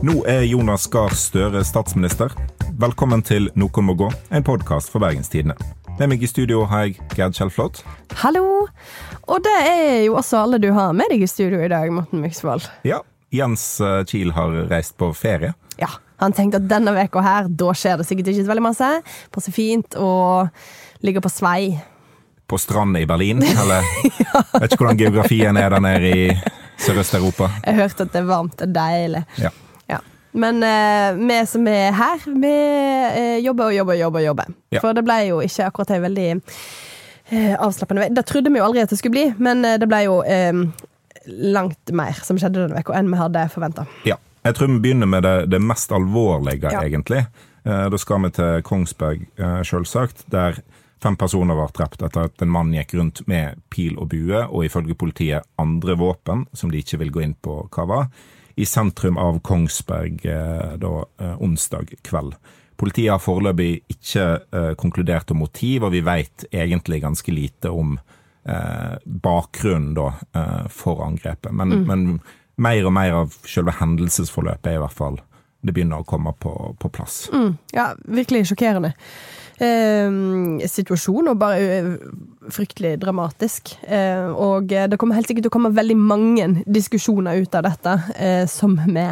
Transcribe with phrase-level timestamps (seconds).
[0.00, 2.32] Nå er Jonas Gahr Støre statsminister.
[2.80, 5.52] Velkommen til Noen må gå, en podkast for Bergenstidene.
[5.98, 7.82] Med meg i studio har jeg Gerd Kjellflot.
[8.22, 8.64] Hallo!
[9.28, 12.24] Og det er jo også alle du har med deg i studio i dag, Morten
[12.24, 12.64] Myksvold.
[12.88, 15.52] Ja, Jens eh, Kiel har reist på ferie.
[15.76, 15.92] Ja,
[16.24, 18.92] han tenkte at denne veka her, da skjer det sikkert ikke så veldig masse.
[19.36, 20.48] Passer fint og
[21.04, 21.74] ligger på svei.
[22.48, 24.46] På stranda i Berlin, eller ja.
[24.56, 26.28] Vet ikke hvordan geografien er der nede i
[26.80, 27.52] Sørøst-Europa.
[27.66, 29.28] Jeg hørte at det er varmt og deilig.
[29.36, 29.52] Ja.
[30.32, 34.20] Men eh, vi som er her, vi eh, jobber og jobber og jobber.
[34.28, 34.52] jobber.
[34.70, 34.80] Ja.
[34.84, 36.28] For det ble jo ikke akkurat ei veldig
[37.30, 38.10] eh, avslappende vei.
[38.14, 40.64] Det trodde vi jo aldri at det skulle bli, men eh, det ble jo eh,
[41.26, 43.86] langt mer som skjedde denne uka enn vi hadde forventa.
[44.08, 44.16] Ja.
[44.46, 46.80] Jeg tror vi begynner med det, det mest alvorlige, Ja.
[46.86, 47.26] egentlig.
[47.66, 50.62] Eh, da skal vi til Kongsberg, eh, selvsagt, der
[51.02, 54.64] fem personer ble drept etter at en mann gikk rundt med pil og bue, og
[54.64, 58.06] ifølge politiet andre våpen, som de ikke vil gå inn på hva var,
[58.56, 62.34] i sentrum av Kongsberg eh, da, eh, onsdag kveld.
[62.80, 67.98] Politiet har foreløpig ikke eh, konkludert om motiv, og vi vet egentlig ganske lite om
[68.48, 70.12] eh, bakgrunnen da,
[70.72, 71.52] for angrepet.
[71.52, 72.06] Men, men
[72.60, 75.20] mer og mer av selve hendelsesforløpet er i hvert fall
[75.60, 77.26] det begynner å komme på, på plass.
[77.32, 78.94] Mm, ja, virkelig sjokkerende.
[79.60, 81.90] Eh, situasjon, og bare eh,
[82.52, 83.74] fryktelig dramatisk.
[83.84, 87.98] Eh, og det kommer helt sikkert til å komme veldig mange diskusjoner ut av dette,
[88.16, 89.10] eh, som vi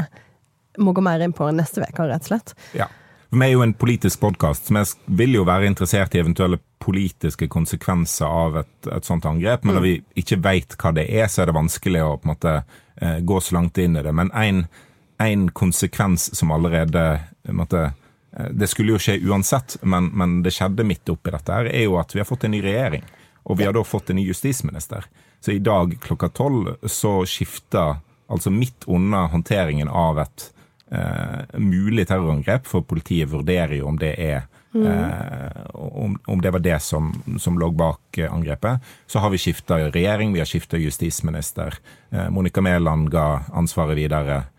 [0.78, 2.54] må gå mer inn på neste uke, rett og slett.
[2.78, 2.88] Ja.
[3.28, 7.48] Vi er jo en politisk podkast, så vi vil jo være interessert i eventuelle politiske
[7.52, 9.66] konsekvenser av et, et sånt angrep.
[9.66, 12.32] Men når vi ikke veit hva det er, så er det vanskelig å på en
[12.32, 14.14] måte eh, gå så langt inn i det.
[14.16, 17.04] Men en konsekvens som allerede
[17.52, 17.90] måte,
[18.30, 21.96] Det skulle jo skje uansett, men, men det skjedde midt oppi dette, her, er jo
[22.00, 23.06] at vi har fått en ny regjering.
[23.48, 25.06] Og vi har da fått en ny justisminister.
[25.40, 30.50] Så i dag klokka tolv så skifter, altså midt under håndteringen av et
[30.90, 34.42] eh, mulig terrorangrep, for politiet vurderer jo om det er
[34.74, 38.84] eh, om, om det var det som, som lå bak eh, angrepet.
[39.06, 41.78] Så har vi skifta regjering, vi har skifta justisminister.
[42.10, 44.54] Eh, Monica Mæland ga ansvaret videre eh,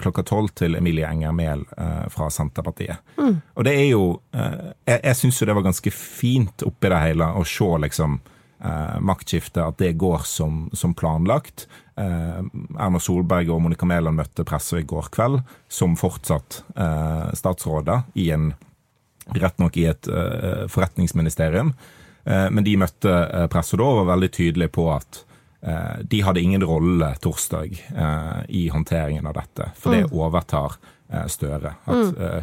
[0.00, 3.02] klokka tolv til Emilie Enger Mehl eh, fra Senterpartiet.
[3.54, 7.02] Og det er jo eh, Jeg, jeg syns jo det var ganske fint oppi det
[7.02, 8.20] hele å se liksom
[8.64, 11.66] eh, maktskiftet, at det går som, som planlagt.
[11.96, 12.40] Eh,
[12.78, 18.30] Erna Solberg og Monica Mæland møtte pressa i går kveld som fortsatt eh, statsråder i
[18.36, 18.52] en
[19.34, 21.72] rett nok i et eh, forretningsministerium.
[22.24, 23.16] Eh, men de møtte
[23.52, 25.35] pressa da og var veldig tydelige på at eh,
[26.02, 30.76] de hadde ingen rolle torsdag eh, i håndteringen av dette, for det overtar
[31.10, 31.74] eh, Støre.
[31.84, 32.36] At, eh,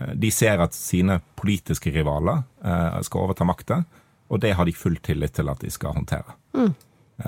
[0.00, 3.82] eh, de ser at sine politiske rivaler eh, skal overta makta,
[4.28, 6.34] og det har de full tillit til at de skal håndtere.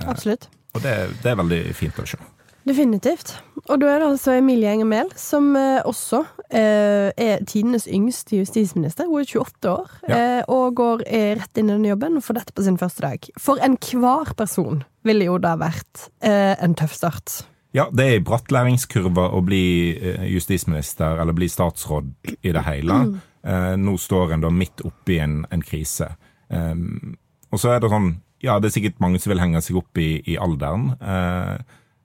[0.06, 0.48] Absolutt.
[0.74, 2.18] Og det, det er veldig fint å se.
[2.66, 3.36] Definitivt.
[3.70, 8.40] Og da er det altså Emilie Enger Mehl, som eh, også eh, er tidenes yngste
[8.40, 9.06] justisminister.
[9.10, 10.16] Hun er 28 år Ja.
[10.18, 13.02] eh, og går eh, rett inn i den jobben og får dette på sin første
[13.06, 13.28] dag.
[13.38, 17.44] For enhver person ville jo da vært eh, en tøff start.
[17.76, 19.64] Ja, det er bratt læringskurve å bli
[19.98, 22.12] eh, justisminister eller bli statsråd
[22.42, 23.00] i det hele.
[23.46, 26.08] Eh, nå står en da midt oppi en, en krise.
[26.48, 27.16] Um,
[27.50, 28.12] og så er det sånn
[28.44, 31.56] Ja, det er sikkert mange som vil henge seg opp i, i alderen, eh,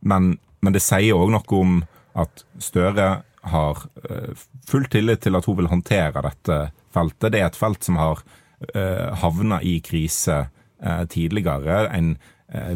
[0.09, 1.81] men, men det sier òg noe om
[2.21, 3.09] at Støre
[3.51, 4.33] har eh,
[4.67, 6.59] full tillit til at hun vil håndtere dette
[6.93, 7.31] feltet.
[7.33, 10.43] Det er et felt som har uh, havna i krise
[10.83, 11.85] eh, tidligere.
[11.95, 12.13] En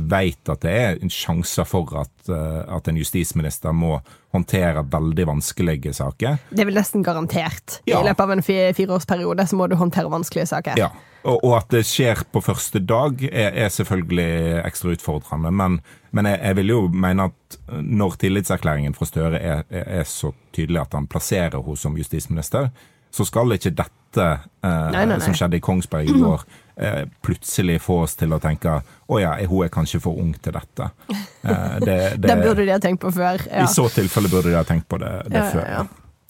[0.07, 3.97] veit at det er en sjanse for at, eh, at en justisminister må
[4.35, 6.39] håndtere veldig vanskelige saker.
[6.49, 7.81] Det er vel nesten garantert.
[7.83, 7.99] Ja.
[7.99, 10.79] I løpet av en fireårsperiode så må du håndtere vanskelige saker.
[10.79, 10.93] Ja,
[11.25, 15.51] og, og at det skjer på første dag er, er selvfølgelig ekstra utfordrende.
[15.51, 15.79] Men,
[16.15, 20.83] men jeg, jeg vil jo mene at når tillitserklæringen fra Støre er, er, så tydelig
[20.83, 22.69] at han plasserer henne som justisminister,
[23.15, 25.23] så skal ikke dette eh, Nei, nei, nei.
[25.23, 29.33] som skjedde i Kongsberg i går, eh, plutselig få oss til å tenke å ja,
[29.49, 30.91] hun er kanskje for ung til dette.
[31.09, 33.41] Eh, det, det, Det burde de ha tenkt på før.
[33.49, 33.65] Ja.
[33.65, 35.67] I så tilfelle burde de ha tenkt på det, det ja, før.
[35.79, 35.83] ja.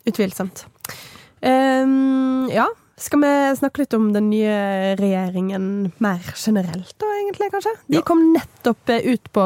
[0.06, 0.68] Utvilsomt.
[1.46, 7.74] Um, ja, skal vi snakke litt om den nye regjeringen mer generelt, da, egentlig, kanskje?
[7.88, 8.02] De Ja.
[8.08, 9.46] kom nettopp ut på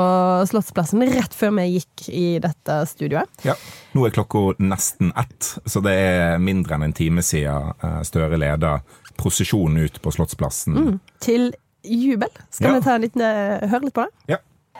[0.50, 3.28] Slottsplassen rett før vi gikk i dette studioet.
[3.44, 3.56] Ja.
[3.94, 8.38] Nå er klokka nesten ett, så det er mindre enn en time siden eh, Støre
[8.38, 8.81] leda
[9.18, 11.00] prosesjonen ut på Slottsplassen.
[11.19, 11.52] Til
[11.84, 12.30] jubel.
[12.52, 12.74] Skal Ja.
[12.80, 14.12] vi ta en liten, eh, høre litt på det?
[14.28, 14.38] Ja.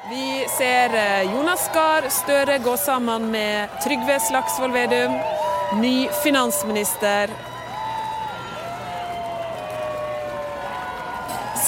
[0.10, 5.12] Vi ser eh, Jonas Gahr Støre gå sammen med Trygve Slagsvold Vedum,
[5.82, 7.30] ny finansminister.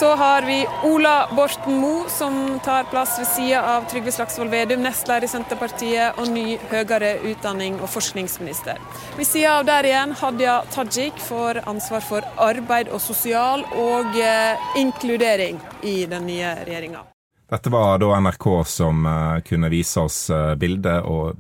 [0.01, 4.81] Så har vi Ola Borten Moe, som tar plass ved sida av Trygve Slagsvold Vedum,
[4.81, 8.81] nestleder i Senterpartiet og ny høyere utdanning- og forskningsminister.
[9.19, 14.65] Ved sida av der igjen Hadia Tajik får ansvar for arbeid og sosial og eh,
[14.81, 17.05] inkludering i den nye regjeringa.
[17.53, 21.37] Dette var da NRK som uh, kunne vise oss bildet bilde og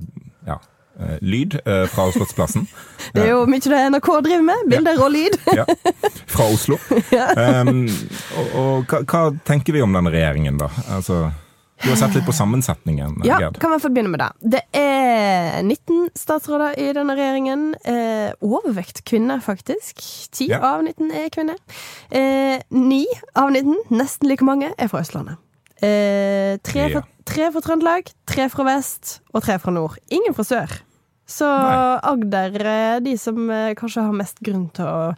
[1.21, 1.55] lyd
[1.89, 2.67] fra Slottsplassen.
[3.13, 4.65] Det er jo mye det NRK driver med.
[4.71, 5.37] Bilder og lyd.
[5.59, 5.65] ja,
[6.31, 6.77] Fra Oslo.
[7.41, 7.85] Um,
[8.37, 10.67] og, og hva, hva, tenker vi om denne regjeringen, da?
[10.93, 11.31] Altså,
[11.81, 13.57] du har sett litt på sammensetningen, Ja, Gerd.
[13.61, 14.29] kan vi få begynne med det.
[14.53, 17.63] Det er 19 statsråder i denne regjeringen.
[17.81, 19.97] Eh, overvekt kvinner, faktisk.
[20.31, 20.59] 10 Ja.
[20.75, 21.57] av 19 er kvinner.
[22.11, 23.05] Eh, 9
[23.35, 25.41] av 19, nesten like mange, er fra Østlandet.
[25.81, 27.01] Eh, tre, Ja.
[27.27, 29.97] Tre fra Trøndelag, tre fra vest og tre fra nord.
[30.13, 30.77] Ingen fra sør.
[31.31, 31.75] Så Nei.
[32.11, 35.13] Agder er de som eh, kanskje har mest grunn til å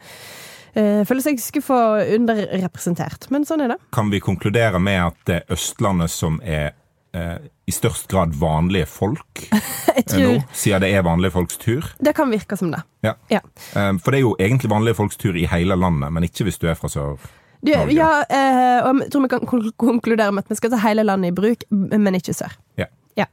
[0.76, 1.80] eh, føle seg skuffa
[2.14, 3.30] underrepresentert.
[3.34, 3.80] Men sånn er det.
[3.96, 6.74] Kan vi konkludere med at det er Østlandet som er
[7.18, 11.60] eh, i størst grad vanlige folk Jeg eh, tror nå, siden det er vanlige folks
[11.62, 11.88] tur?
[12.04, 12.84] det kan virke som det.
[13.06, 13.16] Ja.
[13.32, 13.42] Ja.
[13.78, 16.60] Eh, for det er jo egentlig vanlige folks tur i hele landet, men ikke hvis
[16.62, 17.18] du er fra sør.
[17.63, 19.45] Du, ja, eh, og jeg tror vi kan
[19.80, 22.51] konkludere med at vi skal ta hele landet i bruk, men ikke sør.
[22.77, 22.89] Ja.
[23.15, 23.25] Ja.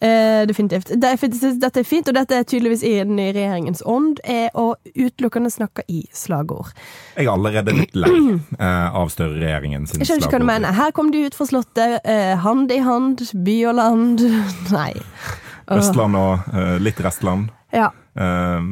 [0.00, 0.92] Eh, definitivt.
[1.00, 4.52] Det fint- dette er fint, og dette er tydeligvis i den nye regjeringens ånd, er
[4.54, 6.70] å utelukkende snakke i slagord.
[7.16, 8.12] Jeg er allerede litt lei
[8.60, 10.72] eh, av Støre-regjeringen sin Jeg skjønner ikke hva du mener.
[10.78, 14.22] Her kom de ut fra Slottet, eh, hand i hand, by og land.
[14.78, 14.92] Nei.
[15.74, 17.50] Østland og eh, litt Restland.
[17.74, 17.90] Ja.
[18.14, 18.62] Eh,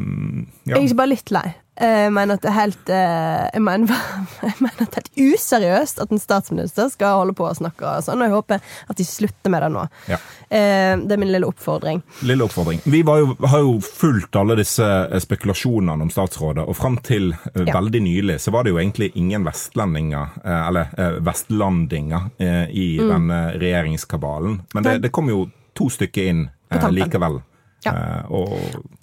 [0.70, 1.48] Jeg er ikke bare litt lei.
[1.80, 3.90] Jeg mener at det er helt eh, jeg mener,
[4.42, 7.96] jeg mener at det er helt useriøst at en statsminister skal holde på å snakke
[8.06, 9.82] sånn, og jeg håper at de slutter med det nå.
[10.08, 10.18] Ja.
[10.48, 12.00] Eh, Det er min lille oppfordring.
[12.24, 12.80] Lille oppfordring.
[12.88, 17.32] Vi var jo, har jo fulgt alle disse eh, spekulasjonene om statsrådet, og fram til
[17.34, 17.74] eh, Ja.
[17.76, 22.86] veldig nylig så var det jo egentlig ingen vestlendinger, eh, eller eh, vestlandinger, eh, i
[22.96, 23.08] Mm.
[23.12, 24.60] denne regjeringskabalen.
[24.74, 25.46] Men det, det kom jo
[25.76, 27.42] to stykker inn eh, likevel.
[27.84, 27.92] Ja.
[27.92, 28.54] Eh, og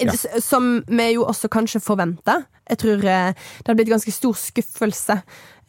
[0.01, 0.15] ja.
[0.41, 2.41] Som vi jo også kanskje forventa.
[2.69, 5.19] Jeg tror eh, det har blitt ganske stor skuffelse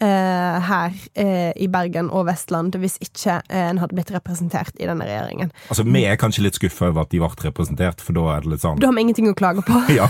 [0.04, 5.04] her eh, i Bergen og Vestland hvis ikke eh, en hadde blitt representert i denne
[5.06, 5.52] regjeringen.
[5.70, 8.50] Altså, Vi er kanskje litt skuffa over at de ble representert, for da er det
[8.54, 10.08] litt sånn Da har vi ingenting å klage på, ja.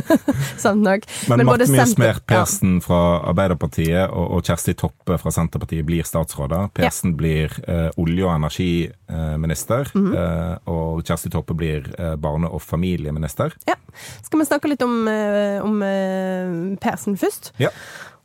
[0.64, 1.06] sant nok.
[1.28, 3.00] Men, Men Senter- Mjøs Persen fra
[3.30, 6.68] Arbeiderpartiet og, og Kjersti Toppe fra Senterpartiet blir statsråder.
[6.76, 10.12] Persen blir eh, olje- og energiminister, Mhm.
[10.16, 13.54] eh, og Kjersti Toppe blir eh, barne- og familieminister.
[13.68, 13.74] Ja.
[14.22, 17.52] Skal vi snakke litt om, eh, om eh, Persen først?
[17.62, 17.70] Ja.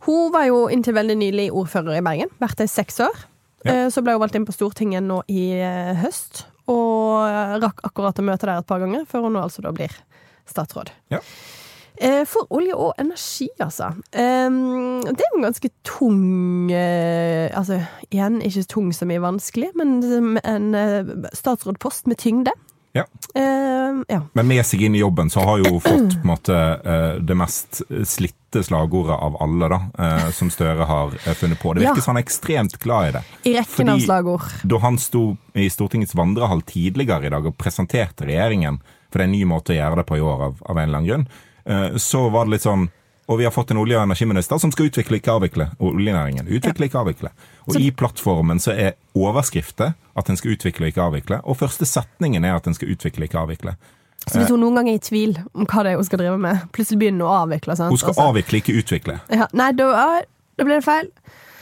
[0.08, 2.32] Hun var jo inntil veldig nylig ordfører i Bergen.
[2.42, 3.24] Vært der i seks år.
[3.66, 3.72] Ja.
[3.86, 6.46] Eh, Så ble hun valgt inn på Stortinget nå i eh, høst.
[6.72, 9.94] Og rakk akkurat å møte der et par ganger, før hun nå altså da blir
[10.50, 10.90] statsråd.
[11.14, 11.20] Ja.
[12.02, 13.92] Eh, For olje og energi, altså.
[14.12, 14.50] Eh,
[15.06, 17.78] Det er jo en ganske tung eh, Altså
[18.10, 20.00] igjen, ikke tung som i vanskelig, men
[20.42, 22.54] en eh, statsrådpost med tyngde.
[22.94, 23.06] Ja.
[23.38, 24.22] Uh, ja.
[24.34, 27.36] Men med seg inn i jobben så har jo fått på en måte, eh, det
[27.40, 31.74] mest slitte slagordet av alle, da, eh, som Støre har eh, funnet på.
[31.74, 31.92] Det Ja.
[31.94, 33.24] virker som han er ekstremt glad i det.
[33.48, 34.42] I rekken av slagord.
[34.68, 39.30] Da han sto i Stortingets vandrehall tidligere i dag og presenterte regjeringen, for det er
[39.32, 41.28] en ny måte å gjøre det på i år av, av en eller annen grunn,
[41.66, 42.90] eh, så var det litt sånn
[43.28, 46.48] og vi har fått en olje- og energiminister som skal utvikle, ikke avvikle oljenæringen.
[46.48, 47.30] Utvikle, ikke avvikle.
[47.68, 51.40] Og i plattformen så er overskriftet at en skal utvikle, ikke avvikle.
[51.46, 53.76] Og første setningen er at en skal utvikle, ikke avvikle.
[54.28, 56.38] Så hvis hun noen gang er i tvil om hva det er hun skal drive
[56.38, 57.76] med, plutselig begynner hun å avvikle.
[57.80, 57.90] Sant?
[57.90, 59.20] Hun skal Altså- avvikle, ikke utvikle.
[59.30, 60.22] ja, Nei, da, ja,
[60.58, 61.10] da blir det feil.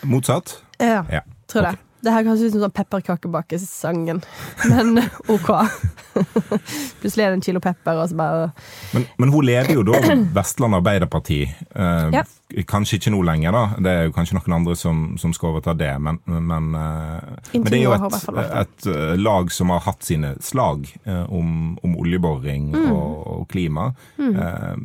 [0.03, 0.57] Motsatt?
[0.79, 1.21] Ja, Ja.
[1.47, 1.77] tror det.
[2.03, 4.21] Det her høres ut som sånn pepperkakebakesangen,
[4.69, 5.01] men
[5.35, 5.49] OK.
[7.01, 8.49] Plutselig er det en kilo pepper, og så bare
[8.95, 9.99] Men, men hun leder jo da
[10.35, 11.41] Vestland Arbeiderparti.
[11.75, 12.23] Eh, Ja.
[12.65, 13.59] Kanskje ikke nå lenger, da.
[13.77, 15.91] Det er jo kanskje noen andre som, som skal overta det.
[16.01, 18.15] Men, men, eh, men det er jo et,
[18.63, 22.87] et eh, lag som har hatt sine slag eh, om, om oljeboring Mm.
[22.91, 23.91] og, og klima.
[24.17, 24.81] Eh,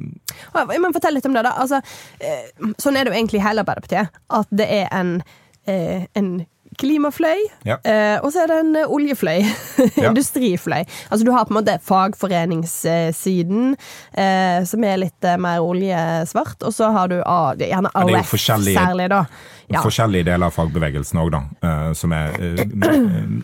[0.53, 1.43] Ja, Jeg må litt om det.
[1.47, 1.81] da altså,
[2.21, 4.13] eh, Sånn er det jo egentlig i hele Arbeiderpartiet.
[4.29, 5.23] At det er en,
[5.67, 6.45] eh, en
[6.81, 7.77] klimafløy, Ja.
[7.85, 9.41] eh, og så er det en eh, oljefløy.
[9.97, 10.09] Ja.
[10.11, 10.83] Industrifløy.
[11.11, 13.77] Altså Du har på en måte fagforeningssiden,
[14.13, 19.25] eh, som er litt mer oljesvart, og så har du gjerne er AUF særlig, da.
[19.73, 19.81] Ja.
[19.81, 21.43] Forskjellige deler av fagbevegelsen òg, da.
[21.97, 22.35] som er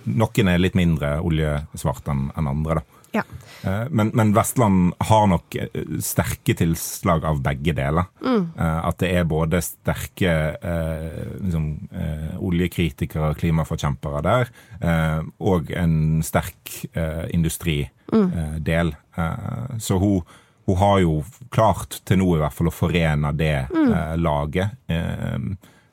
[0.04, 3.00] Noen er litt mindre oljesvart enn andre, da.
[3.12, 3.23] Ja.
[3.62, 8.11] Eh, Men, men Vestland har nok eh, sterke tilslag av begge deler.
[8.25, 8.45] Mm.
[8.57, 16.23] At det er både sterke eh, liksom, eh, oljekritikere og klimaforkjempere der, eh, og en
[16.26, 17.90] sterk eh, industridel.
[18.11, 19.79] Mm.
[19.79, 20.23] Så hun,
[20.67, 21.19] hun har jo
[21.52, 24.79] klart til nå i hvert fall å forene det eh, laget.
[24.90, 25.37] Eh,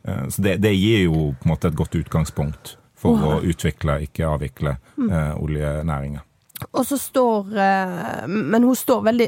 [0.07, 3.37] Eh, så det, det, gir jo på en måte et godt utgangspunkt for oh.
[3.37, 5.09] å utvikle, ikke avvikle, mm.
[5.09, 6.23] eh, oljenæringa.
[6.71, 9.27] Og så står eh, Men hun står veldig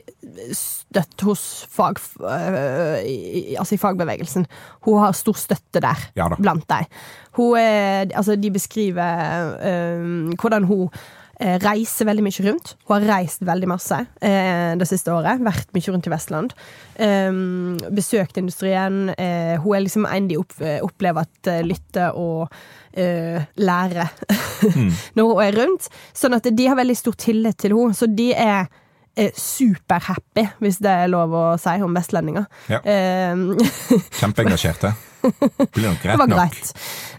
[0.57, 2.01] støtt hos fag...
[2.25, 4.48] Eh, altså i fagbevegelsen.
[4.88, 6.89] Hun har stor støtte der, ja blant dem.
[7.38, 10.89] Hun er Altså, de beskriver uh, hvordan hun
[11.39, 12.74] reiser veldig mye rundt.
[12.88, 15.39] Hun har reist veldig masse eh, det siste året.
[15.46, 16.55] Vært mye rundt i Vestland.
[17.00, 17.29] Eh,
[17.96, 19.13] besøkt industrien.
[19.15, 22.50] Eh, hun er liksom en de opplever at lytter og
[23.00, 24.05] lærer lære
[24.75, 24.93] mm.
[25.15, 25.88] når hun er rundt.
[26.17, 27.96] Sånn at de har veldig stor tillit til henne.
[27.96, 28.67] Så de er
[29.36, 32.46] superhappy, hvis det er lov å si om vestlendinger.
[32.72, 32.79] Ja.
[34.19, 34.93] Kjempeengasjerte.
[35.22, 36.69] Blir nok greit nok.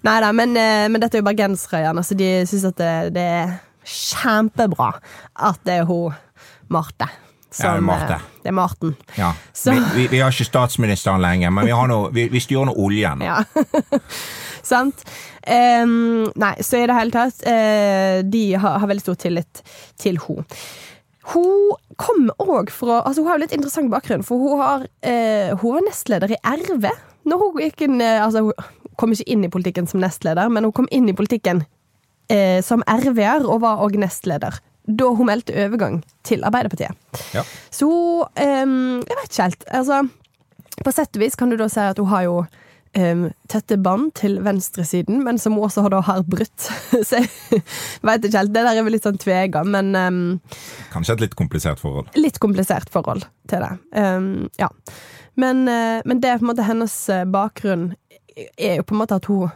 [0.08, 2.04] Nei da, men, men, dette er jo bergensere igjen.
[2.04, 3.58] så de syns at det, det, er
[3.90, 4.92] kjempebra
[5.50, 6.14] at det er hun
[6.70, 7.10] Marte.
[7.50, 8.20] Som, ja, Marte.
[8.42, 8.96] Det er Marten.
[9.18, 9.32] Ja.
[9.64, 13.24] Vi, vi, vi, har ikke statsministeren lenger, men vi, noe, vi, vi styrer nå oljen.
[13.26, 13.40] Ja.
[14.70, 15.02] Sant?
[15.40, 19.62] Um, nei, så i det hele tatt uh, De har, har, veldig stor tillit
[19.98, 20.44] til henne.
[21.32, 25.58] Hun kom òg fra altså Hun har jo litt interessant bakgrunn, for hun, har, uh,
[25.58, 26.86] hun var nestleder i RV.
[27.26, 30.68] Når hun gikk inn uh, Altså, hun kom ikke inn i politikken som nestleder, men
[30.68, 31.64] hun kom inn i politikken
[32.62, 34.60] som RV-er, og var òg nestleder
[34.98, 36.96] da hun meldte overgang til Arbeiderpartiet.
[37.34, 37.44] Ja.
[37.70, 39.68] Så um, Jeg vet ikke helt.
[39.68, 40.00] Altså,
[40.84, 42.36] på sett og vis kan du da si at hun har jo
[42.98, 46.70] um, tette bånd til venstresiden, men som hun også har, da har brutt.
[47.08, 47.62] Så jeg
[48.06, 48.54] veit ikke helt.
[48.54, 50.20] Det der er vel litt sånn tvega, men um,
[50.94, 52.10] Kanskje et litt komplisert forhold?
[52.18, 53.72] Litt komplisert forhold til det.
[54.60, 54.70] Ja.
[55.40, 57.92] Men, uh, men, det er på en måte hennes eh, bakgrunn
[58.58, 59.50] er jo på en måte at hun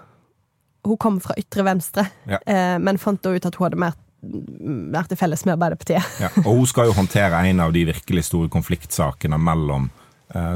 [0.84, 2.40] hun kom fra ytre venstre, ja.
[2.40, 6.14] uh, men fant da ut at hun hadde mer vært til felles med Arbeiderpartiet.
[6.22, 9.90] ja, og hun skal jo håndtere en av de virkelig store konfliktsakene mellom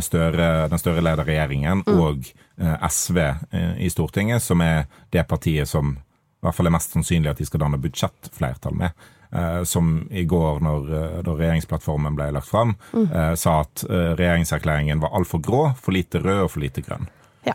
[0.02, 1.98] Større, den Støre-ledede regjeringen mm.
[2.00, 2.30] og
[2.60, 3.18] Eh, SV
[3.50, 7.38] eh, i Stortinget, som er det partiet som i hvert fall er mest sannsynlig at
[7.38, 9.06] de skal danne budsjettflertall med.
[9.30, 10.88] Eh, som i går, når,
[11.26, 13.36] når regjeringsplattformen ble lagt fram, mm.
[13.38, 17.06] sa at regjeringserklæringen var altfor grå, for lite rød og for lite grønn.
[17.46, 17.54] Ja.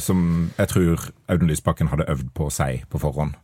[0.00, 3.36] som jeg tror Audun Lysbakken hadde øvd på si på forhånd.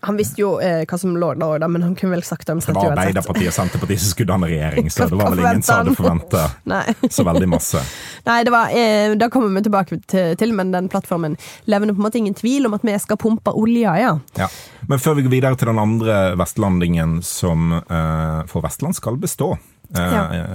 [0.00, 2.72] Han visste jo eh, hva som lå der, men han kunne vel sagt det omtrent
[2.72, 2.88] uansett.
[2.88, 5.82] Det var Arbeiderpartiet og Senterpartiet som skulle danne regjering, så det var vel ingen som
[5.82, 6.44] hadde forventa
[7.18, 7.82] så veldig masse.
[8.28, 11.36] Nei, det var, eh, da kommer vi tilbake til, til, men den plattformen
[11.68, 14.14] levner på en måte ingen tvil om at vi skal pumpe olja, ja.
[14.40, 14.48] ja.
[14.88, 19.52] Men før vi går videre til den andre vestlandingen som eh, for Vestland skal bestå.
[19.92, 20.48] Eh, ja.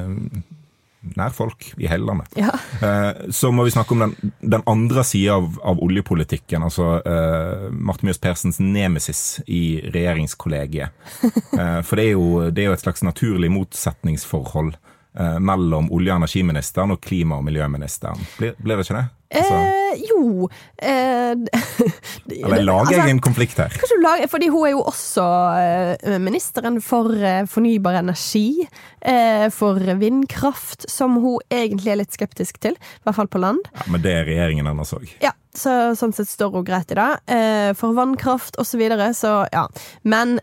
[1.15, 2.31] Nær folk i hele landet.
[2.39, 2.51] Ja.
[2.81, 6.65] Eh, så må vi snakke om den, den andre sida av, av, oljepolitikken.
[6.65, 10.95] Altså eh, Marte Mjøs Persens nemesis i regjeringskollegiet.
[11.55, 16.11] Eh, for det er, jo, det er, jo, et slags naturlig motsetningsforhold eh, mellom olje-
[16.11, 18.19] og energiministeren og klima- og miljøministeren.
[18.39, 19.05] Blir, blir det ikke det?
[19.35, 21.33] Altså, eh, jo eh,
[22.45, 23.75] Eller lager jeg altså, en konflikt her?
[24.03, 25.25] Lager, fordi hun er jo også
[25.61, 28.67] eh, ministeren for eh, fornybar energi.
[29.01, 32.77] Eh, for vindkraft, som hun egentlig er litt skeptisk til.
[32.77, 33.61] I hvert fall på land.
[33.75, 35.09] Ja, Men det er regjeringen hennes òg.
[35.23, 37.09] Ja, så, sånn sett står hun greit i det.
[37.31, 38.75] Eh, for vannkraft osv.
[38.75, 39.61] Så, videre, så ja.
[40.03, 40.33] Men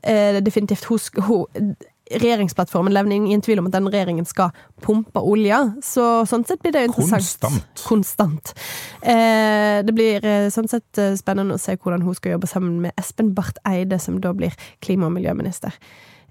[0.41, 1.75] definitivt, hun, hun
[2.21, 4.51] regjeringsplattformen levner ingen tvil om at den regjeringen skal
[4.85, 5.59] pumpe olje.
[5.85, 7.43] Så sånn sett blir det interessant.
[7.43, 7.85] Konstant.
[7.89, 8.55] Konstant.
[9.01, 12.75] Eh, det blir eh, sånn sett eh, spennende å se hvordan hun skal jobbe sammen
[12.85, 14.53] med Espen Barth Eide, som da blir
[14.85, 15.73] klima- og miljøminister.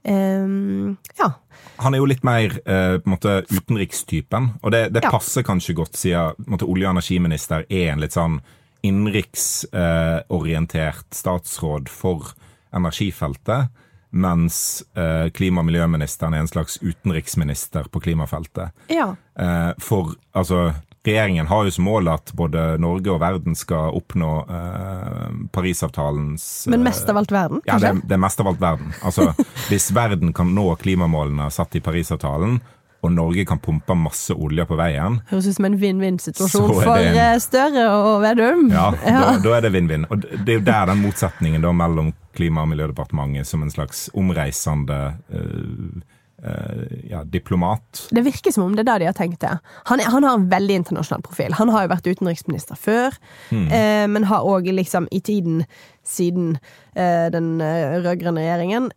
[0.03, 1.31] Um, ja.
[1.77, 5.11] Han er jo litt mer uh, på en måte utenrikstypen, og det, det ja.
[5.13, 8.41] passer kanskje godt siden måte, olje- og energiminister er en litt sånn
[8.85, 12.33] innenriksorientert uh, statsråd for
[12.73, 13.69] energifeltet
[14.11, 18.75] mens eh, klima- og miljøministeren er en slags utenriksminister på klimafeltet.
[18.91, 19.13] Ja.
[19.39, 24.33] Eh, for altså Regjeringen har jo som mål at både Norge og verden skal oppnå
[24.45, 27.63] eh, Parisavtalens Men mest av alt verden?
[27.65, 27.87] Kanskje?
[27.87, 28.91] Ja, det, det er mest av alt verden.
[29.01, 29.31] Altså,
[29.71, 32.59] Hvis verden kan nå klimamålene satt i Parisavtalen,
[33.01, 37.17] og Norge kan pumpe masse olje på veien Høres ut som en vinn-vinn-situasjon for en...
[37.17, 38.67] Eh, Støre og Vedum.
[38.71, 39.19] Ja, ja.
[39.23, 40.07] Da, da, er det vinn-vinn.
[40.13, 44.05] Og det er jo der den motsetningen da mellom Klima- og miljødepartementet som en slags
[44.15, 44.99] omreisende
[45.33, 46.03] uh,
[46.45, 48.05] uh, ja, diplomat.
[48.13, 49.51] Det virker som om det er det de har tenkt det.
[49.89, 51.57] Han, han, har en veldig internasjonal profil.
[51.59, 53.17] Han har jo vært utenriksminister før,
[53.49, 53.65] mm.
[53.67, 55.65] uh, men har òg liksom i tiden
[56.07, 56.55] siden
[56.91, 58.89] den rød-grønne regjeringen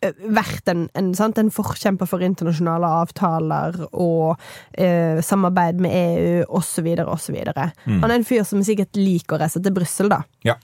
[0.00, 4.40] vært en, en, en, forkjemper for internasjonale avtaler og
[4.72, 6.88] eh, samarbeid med EU osv.
[7.04, 7.36] osv.
[7.84, 8.00] Mm.
[8.00, 10.22] Han er en fyr som sikkert liker å reise til Brussel, da.
[10.46, 10.56] Ja.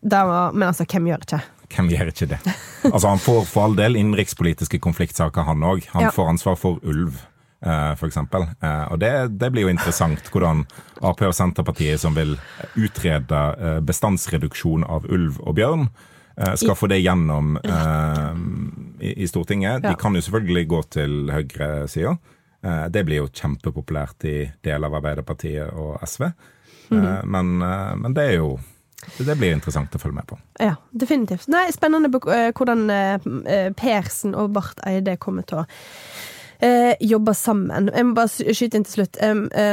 [0.00, 0.24] da.
[0.52, 1.42] Men altså, hvem gjør ikke?
[1.74, 2.40] Hvem gjør ikke det?
[2.84, 5.88] Altså, Han får for all del innenrikspolitiske konfliktsaker, han òg.
[5.94, 6.14] Han ja.
[6.14, 7.22] får ansvar for ulv.
[7.64, 8.46] eh, for eksempel.
[8.60, 10.66] Eh, og det, det, blir jo interessant hvordan
[11.02, 12.36] Ap og Senterpartiet, som vil
[12.76, 16.13] utrede eh, bestandsreduksjon av ulv og bjørn, eh,
[16.56, 17.54] skal få det gjennom
[19.00, 19.82] i, i, Stortinget.
[19.82, 22.16] De kan jo selvfølgelig gå til høyresida.
[22.90, 26.30] Det blir jo kjempepopulært i deler av Arbeiderpartiet og SV.
[26.90, 27.04] Mm.
[27.30, 27.52] Men,
[28.00, 28.54] men det er jo
[29.18, 30.38] det blir interessant å følge med på.
[30.62, 31.46] Ja, definitivt.
[31.52, 32.86] Nei, Spennende hvordan
[33.76, 35.66] Persen og Barth Eide kommer til å
[37.04, 37.90] jobbe sammen.
[37.92, 39.20] Jeg må bare skyte inn til slutt.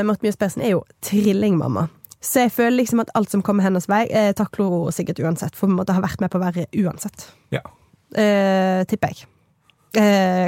[0.04, 1.88] Marte Mjøs Persen er jo trillingmamma.
[2.22, 5.56] Så jeg føler liksom at alt som kommer hennes vei, eh, takler hun sikkert uansett.
[5.58, 7.32] For hun måtte ha vært med på å være uansett.
[7.52, 7.64] Ja.
[8.12, 9.28] tipper jeg.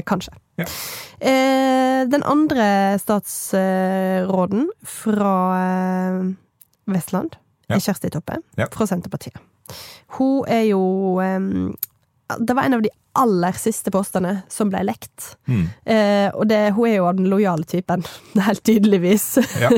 [0.05, 0.33] kanskje.
[0.59, 0.65] Ja.
[2.11, 5.35] den andre statsråden fra
[6.85, 7.37] Vestland
[7.67, 7.79] ja.
[7.79, 8.37] Kjersti Toppe
[8.71, 9.39] fra Senterpartiet.
[10.17, 10.81] Hun er jo
[11.21, 11.75] um,
[12.39, 15.35] Det var en av de aller siste postene som ble lekt.
[15.45, 15.63] Mm.
[15.85, 18.05] Eh, og det, hun er jo av den lojale typen,
[18.47, 19.27] helt tydeligvis.
[19.61, 19.71] Ja.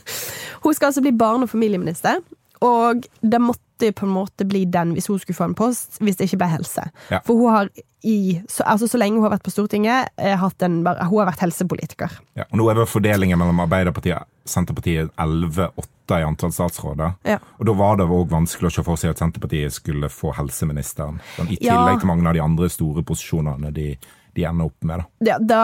[0.64, 2.20] hun skal altså bli barne- og familieminister,
[2.64, 6.16] og det måtte på en måte bli den hvis hun skulle få en post, hvis
[6.20, 6.86] det ikke ble helse.
[7.10, 7.20] Ja.
[7.26, 7.72] For hun har
[8.04, 11.44] i så, altså så lenge hun har vært på Stortinget, eh, en, hun har vært
[11.44, 12.12] helsepolitiker.
[12.38, 17.14] Ja, og Nå er det fordelingen mellom Arbeiderpartiet Senterpartiet 11-8 i antall statsråder.
[17.22, 17.38] Ja.
[17.58, 21.20] Og Da var det òg vanskelig å se for seg at Senterpartiet skulle få helseministeren.
[21.40, 21.98] I tillegg ja.
[22.00, 23.94] til mange av de andre store posisjonene de,
[24.36, 25.00] de ender opp med.
[25.00, 25.30] Da.
[25.30, 25.62] Ja, da,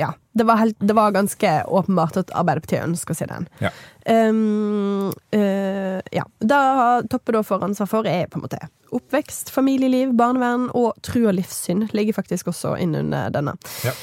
[0.00, 0.12] ja.
[0.32, 3.48] Det, var helt, det, var ganske åpenbart at Arbeiderpartiet ønsker seg den.
[3.62, 3.74] Ja.
[4.08, 6.24] Um, uh, ja.
[6.40, 8.64] Da Toppe da får ansvar for, er på en måte
[8.94, 13.56] oppvekst, familieliv, barnevern og tru og livssyn ligger faktisk også innunder denne.
[13.86, 13.94] Ja.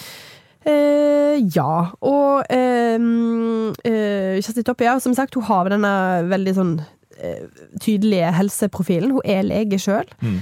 [0.65, 1.91] Uh, ja.
[2.05, 5.93] Og uh, uh, Kjersti Toppe, ja, som sagt, hun har denne
[6.31, 6.81] veldig sånn
[7.77, 9.11] tydelige helseprofilen.
[9.13, 10.07] Hun er lege sjøl.
[10.25, 10.39] Mm.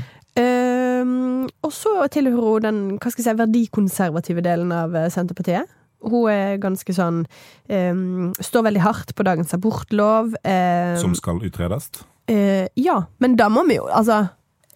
[1.66, 5.68] og så tilhører hun den hva skal jeg si, verdikonservative delen av Senterpartiet.
[6.00, 7.26] Hun er ganske sånn
[7.68, 10.38] Står veldig hardt på dagens abortlov.
[11.04, 11.90] som skal utredes?
[12.80, 14.22] ja, men da må vi jo Altså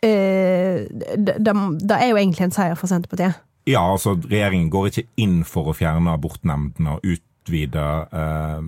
[0.04, 0.84] eh,
[1.18, 3.40] det, er jo egentlig en seier for Senterpartiet.
[3.70, 8.66] Ja, altså regjeringen går ikke inn for å fjerne abortnemndene og utvide eh,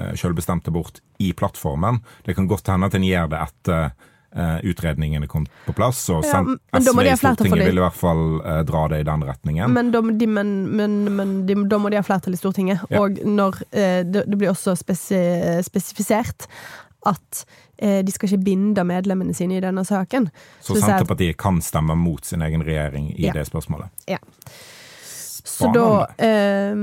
[0.00, 2.00] eh selvbestemt abort i plattformen.
[2.26, 3.84] Det kan godt hende at en gjør det etter
[4.34, 6.02] eh, utredningene kom på plass.
[6.10, 6.42] Og ja,
[6.74, 9.74] SV i Stortinget vil i hvert fall eh, dra det i den retningen.
[9.74, 12.82] Men, da, de, men, men, men må de ha flertall i Stortinget.
[12.90, 13.04] Ja.
[13.04, 16.48] Og når, eh, det, det, blir også spesifisert
[17.08, 17.44] at
[17.76, 20.30] eh, de skal ikke binde medlemmene sine i denne saken.
[20.60, 23.34] Så, Så Senterpartiet kan stemme mot sin egen regjering i ja.
[23.36, 23.92] det spørsmålet?
[24.10, 24.20] Ja.
[25.44, 26.74] Så da eh,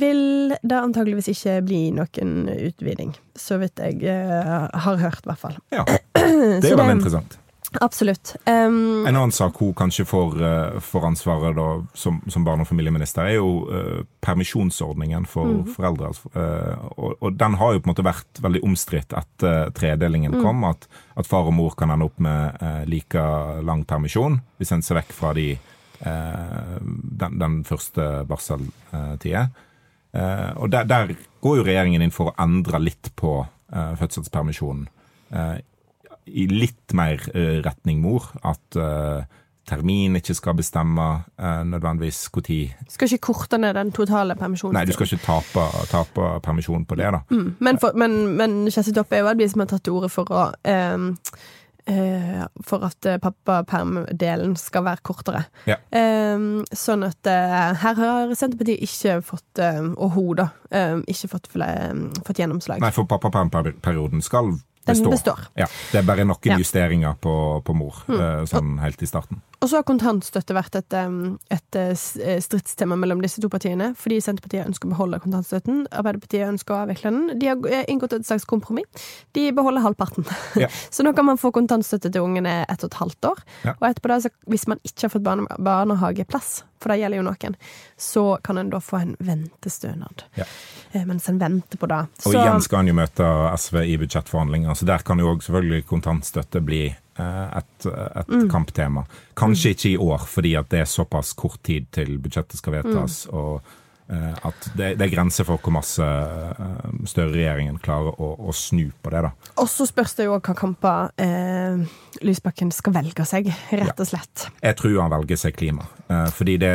[0.00, 3.12] vil det antageligvis ikke bli noen utviding.
[3.36, 4.54] Så vidt jeg eh,
[4.86, 5.58] har hørt, i hvert fall.
[5.74, 5.84] Ja,
[6.62, 7.36] Det er veldig interessant.
[7.80, 8.36] Absolutt.
[8.46, 12.70] Um, en annen sak hun kanskje får, uh, får ansvaret da, som, som, barne- og
[12.70, 15.74] familieminister, er jo uh, permisjonsordningen for mm.
[15.74, 16.12] foreldre.
[16.36, 20.40] Uh, og, og, den har jo på en måte vært veldig omstridt etter tredelingen mm.
[20.44, 20.64] kom.
[20.68, 23.22] At, at, far og mor kan ende opp med like
[23.66, 25.48] lang permisjon, hvis en ser vekk fra de,
[26.00, 29.46] den, den, første barseltida.
[30.60, 33.38] og der, der, går jo regjeringen inn for å endre litt på
[33.72, 34.86] fødselspermisjonen
[36.26, 38.28] i litt mer uh, retning mor.
[38.46, 39.24] At uh,
[39.66, 41.06] termin ikke skal bestemme
[41.40, 44.78] uh, nødvendigvis når Skal ikke korte ned den totale permisjonen?
[44.78, 47.22] Nei, du skal ikke tape, tape permisjon på det, da.
[47.30, 47.56] Mm.
[47.60, 50.32] Men, for, men, men Kjersti Toppe er jo de som har tatt til orde for
[50.32, 51.14] å um,
[52.66, 55.44] for at pappapermdelen skal være kortere.
[55.70, 55.76] Ja.
[56.34, 60.48] Um, sånn at uh, her har Senterpartiet ikke fått, og hun da,
[61.06, 62.82] ikke fått, fått, gjennomslag.
[62.82, 64.56] Nei, for pappapermperioden skal
[64.86, 65.40] den består.
[65.58, 66.58] Ja, Det er bare noen ja.
[66.60, 67.34] justeringer på,
[67.66, 68.20] på mor, mm.
[68.20, 69.42] Eh, sånn helt i starten.
[69.60, 70.94] Og så har kontantstøtte vært et,
[71.54, 73.92] et, eh, stridstema mellom disse to partiene.
[73.96, 77.38] Fordi Senterpartiet ønsker å beholde kontantstøtten, Arbeiderpartiet ønsker å avvikle den.
[77.40, 79.08] De har eh, inngått et slags kompromiss.
[79.36, 80.28] De beholder halvparten.
[80.60, 80.68] Ja.
[80.94, 83.40] så nå kan man få kontantstøtte til ungene ett og et halvt år.
[83.64, 83.74] Ja.
[83.78, 84.20] Og etterpå da,
[84.52, 87.56] hvis man ikke har fått barnehageplass, for det gjelder jo noen,
[87.96, 90.26] så kan en da få en ventestønad.
[90.36, 90.44] Ja.
[91.08, 92.02] Mens en venter på det.
[92.20, 95.42] Så, og igjen skal en jo møte SV i budsjettforhandlinger, så der kan jo òg
[95.44, 98.46] selvfølgelig kontantstøtte bli Eh, et, et mm.
[98.52, 99.06] kamptema.
[99.38, 103.24] Kanskje ikke i år, fordi at det er såpass kort tid til budsjettet skal vedtas.
[103.30, 103.38] Mm.
[103.38, 108.52] og eh, at det, det, er grenser for hvor masse uh, Støre-regjeringen klarer å, å,
[108.54, 109.24] snu på det.
[109.26, 109.32] da.
[109.62, 111.82] Og så spørs det jo hva kamper eh,
[112.26, 114.46] Lysbakken skal velge seg, rett og slett.
[114.46, 114.52] Ja.
[114.70, 115.88] Jeg tror han velger seg klima.
[116.06, 116.72] Eh, fordi det,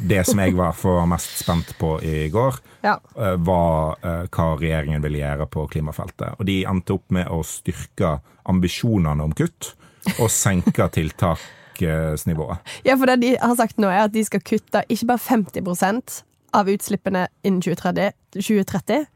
[0.00, 2.96] det, som jeg var for mest spent på i går, ja.
[3.16, 4.00] eh, var
[4.32, 6.38] hva regjeringen ville gjøre på klimafeltet.
[6.38, 8.16] Og de endte opp med å styrke
[8.48, 9.74] ambisjonene om kutt
[10.18, 12.74] og senke tiltaksnivået.
[12.86, 16.22] Ja, for det de har sagt nå, er at de skal kutte ikke bare 50
[16.52, 19.06] av utslippene innen 2030, 2030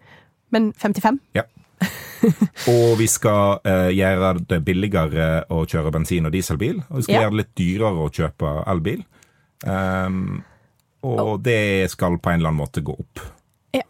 [0.55, 1.19] men 55.
[1.33, 1.43] Ja.
[2.73, 6.83] og vi skal eh, gjøre det billigere å kjøre bensin- og dieselbil.
[6.89, 7.25] Og vi skal Ja.
[7.27, 9.05] gjøre det litt dyrere å kjøpe elbil.
[9.67, 10.45] Um,
[11.07, 13.21] og det skal på en eller annen måte gå opp.
[13.75, 13.85] Ja.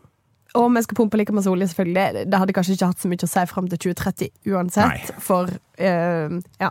[0.55, 2.27] Og vi skal pumpe like masse olje, selvfølgelig.
[2.31, 4.93] Det hadde kanskje ikke hatt så mye å si fram til 2030 uansett.
[4.93, 5.21] Nei.
[5.23, 6.71] For uh, ja.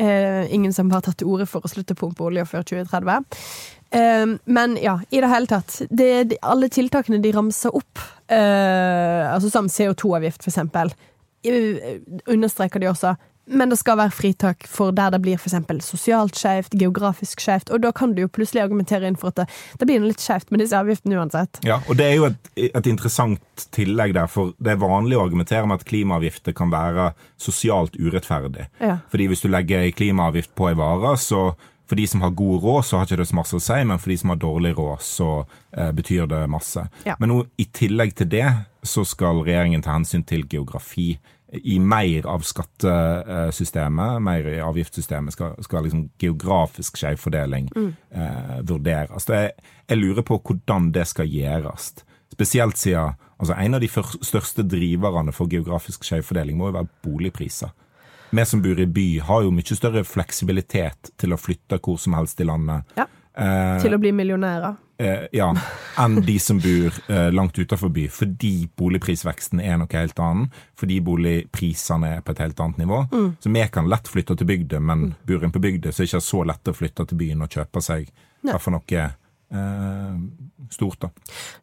[0.00, 3.30] uh, ingen som har tatt til orde for å slutte å pumpe olje før 2030.
[3.92, 5.82] Eh, men ja, i det hele tatt.
[5.90, 8.00] Det, de, alle tiltakene de ramser opp,
[8.32, 10.94] uh, altså som CO2-avgift for eksempel,
[12.30, 13.16] understreker de også.
[13.50, 17.72] Men det skal være fritak for der det blir for eksempel sosialt skjevt, geografisk skjevt.
[17.74, 19.46] Og da kan du jo plutselig argumentere inn for at det,
[19.80, 21.58] det blir litt skjevt med disse avgiftene uansett.
[21.66, 25.24] Ja, og det er jo et, et interessant tillegg der, for det er vanlig å
[25.26, 28.68] argumentere med at klimaavgifter kan være sosialt urettferdig.
[28.78, 29.00] Ja.
[29.10, 31.50] Fordi hvis du legger klimaavgift på ei vare, så
[31.92, 33.98] for de som har god råd, så har ikke det så masse å si, men
[34.00, 35.26] for de som har dårlig råd, så
[35.76, 36.86] eh, betyr det masse.
[37.04, 37.18] Ja.
[37.20, 38.46] Men nå, i tillegg til det,
[38.80, 41.10] så skal regjeringen ta hensyn til geografi
[41.52, 49.28] i mer av skattesystemet, mer i avgiftssystemet, skal, skal liksom geografisk skjevfordeling eh, vurderes.
[49.28, 49.52] Jeg,
[49.92, 51.92] jeg lurer på hvordan det skal gjøres.
[52.32, 53.92] Spesielt siden altså en av de
[54.24, 57.76] største driverne for geografisk skjevfordeling må jo være boligpriser.
[58.32, 62.14] Vi som bor i by, har jo mye større fleksibilitet til å flytte hvor som
[62.16, 62.88] helst i landet.
[62.96, 63.04] Ja.
[63.32, 64.74] Eh, Til å bli millionærer.
[65.00, 65.50] eh, ja,
[65.98, 70.52] enn de som bor eh, langt utenfor by, fordi boligprisveksten er noe helt annet.
[70.80, 73.02] Fordi boligprisene er på et helt annet nivå.
[73.40, 76.12] Så vi kan lett flytte til bygda, men bor en på bygda, så er det
[76.14, 78.06] ikke så lett å flytte til byen og kjøpe seg
[78.44, 78.58] ja.
[78.58, 79.02] for noe
[79.52, 80.14] eh,
[80.70, 81.10] stort, da.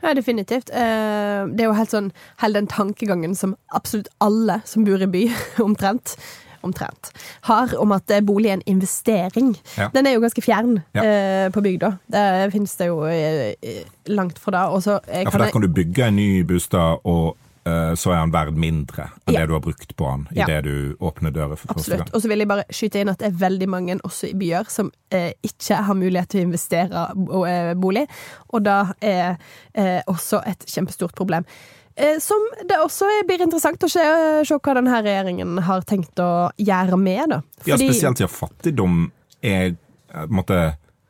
[0.04, 0.70] Ja, definitivt.
[0.70, 5.08] Eh, Det er jo helt sånn hele den tankegangen som absolutt alle som bor i
[5.10, 5.26] by,
[5.66, 6.18] omtrent,
[6.63, 7.12] omtrent,
[7.50, 9.56] har om at bolig er en investering.
[9.78, 9.89] Ja.
[9.93, 11.04] Den er jo ganske fjern Ja.
[11.04, 11.98] eh, på bygda.
[12.12, 14.65] Det finnes det jo eh, langt fra da.
[14.69, 18.12] Også, eh, Ja, for kan der kan du bygge en ny bostad, og eh, så
[18.12, 19.39] er han verd mindre enn Ja.
[19.41, 20.45] det du har brukt på han Ja.
[20.45, 21.98] det du åpner døra for første Absolutt.
[22.00, 22.15] gang.
[22.15, 24.65] Og så vil jeg bare skyte inn at det er veldig mange også i byer
[24.69, 27.10] som eh, ikke har mulighet til å investere
[27.48, 28.08] eh, bolig,
[28.54, 29.38] og da er
[29.76, 31.45] eh, også et kjempestort problem.
[32.00, 34.04] Eh, som det også blir interessant å se,
[34.48, 37.34] se hva denne regjeringen har tenkt å gjøre med.
[37.34, 37.40] Da.
[37.68, 39.00] Ja, spesielt siden fattigdom
[39.44, 40.62] er eh, måte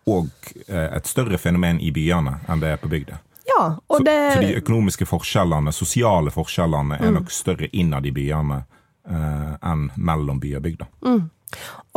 [0.10, 0.30] og
[0.66, 3.20] et større fenomen i byene enn det er på bygda.
[3.46, 8.14] Ja, og Så, det, så de økonomiske forskjellene, sosiale forskjellene, er nok større innad i
[8.16, 8.64] byene
[9.10, 10.88] eh, enn mellom by og bygd.
[11.06, 11.22] Mm.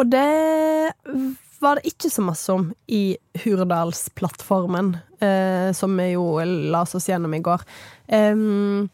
[0.01, 0.29] og det
[1.63, 7.35] var det ikke så masse om i Hurdalsplattformen, eh, som vi jo la oss gjennom
[7.35, 7.65] i går.
[8.13, 8.91] Um,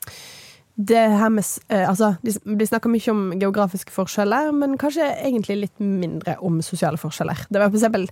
[0.78, 5.56] det her med eh, Altså, de, de snakker mye om geografiske forskjeller, men kanskje egentlig
[5.64, 7.48] litt mindre om sosiale forskjeller.
[7.48, 8.06] Det var for eksempel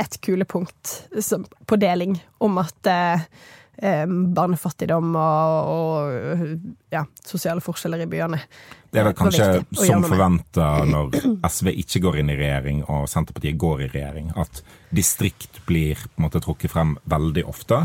[0.00, 3.26] et kulepunkt som, på deling om at eh,
[3.82, 8.38] eh, barnefattigdom og, og ja, sosiale forskjeller i byene
[8.92, 9.48] Det er vel kanskje
[9.82, 11.18] som forventa når
[11.48, 14.62] SV ikke går inn i regjering og Senterpartiet går i regjering, at
[14.94, 17.84] distrikt blir på en måte trukket frem veldig ofte.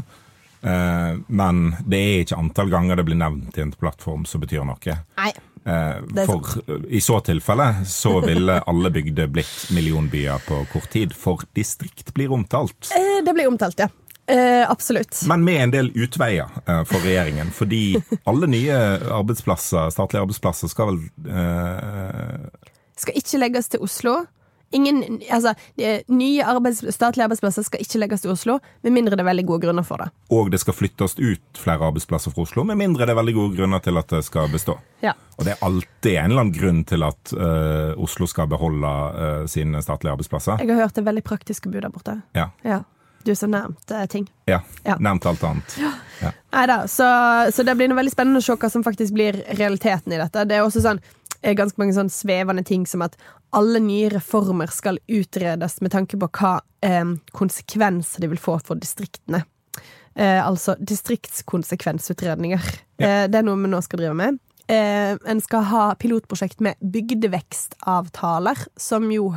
[0.62, 4.66] Eh, men det er ikke antall ganger det blir nevnt i en plattform som betyr
[4.68, 4.98] noe.
[5.20, 5.32] Nei.
[5.68, 6.48] Eh, for
[6.88, 12.32] i så tilfelle så ville alle bygder blitt millionbyer på kort tid, for distrikt blir
[12.32, 12.92] omtalt.
[12.96, 13.90] Eh, det blir omtalt, ja.
[14.28, 15.22] Eh, absolutt.
[15.28, 17.96] Men med en del utveier eh, for regjeringen, fordi
[18.28, 18.80] alle nye
[19.16, 20.98] arbeidsplasser, statlige arbeidsplasser skal vel
[21.32, 22.66] eh,
[23.00, 24.18] Skal ikke legges til Oslo.
[24.76, 25.54] Ingen, altså,
[26.12, 29.64] nye arbeids, statlige arbeidsplasser skal ikke legges til Oslo, med mindre det er veldig gode
[29.64, 30.10] grunner for det.
[30.36, 33.62] Og det skal flyttes ut flere arbeidsplasser fra Oslo, med mindre det er veldig gode
[33.62, 34.76] grunner til at det skal bestå.
[35.06, 35.16] Ja.
[35.38, 39.48] Og det er alltid en eller annen grunn til at uh, Oslo skal beholde uh,
[39.48, 40.60] sine statlige arbeidsplasser.
[40.60, 42.20] Jeg har hørt det veldig praktiske bud der borte.
[42.36, 42.50] Ja.
[42.68, 42.84] Ja.
[43.28, 44.28] Du som nevnte ting.
[44.48, 44.62] ja.
[44.88, 44.96] Ja.
[45.04, 45.74] Nevnt alt annet.
[46.54, 47.08] Neida, så,
[47.52, 50.46] så det blir noe veldig spennende å se hva som faktisk blir realiteten i dette.
[50.48, 51.02] Det er også sånn
[51.42, 53.18] eh, ganske mange sånn svevende ting som at
[53.56, 56.54] alle nye reformer skal utredes med tanke på hva
[56.86, 59.44] eh, konsekvenser de vil få for distriktene.
[60.16, 62.70] Eh, altså distriktskonsekvensutredninger.
[62.98, 63.08] Ja.
[63.08, 64.40] Eh, det er noe vi nå skal drive med.
[64.68, 69.36] Eh, en skal ha pilotprosjekt med bygdevekstavtaler, som jo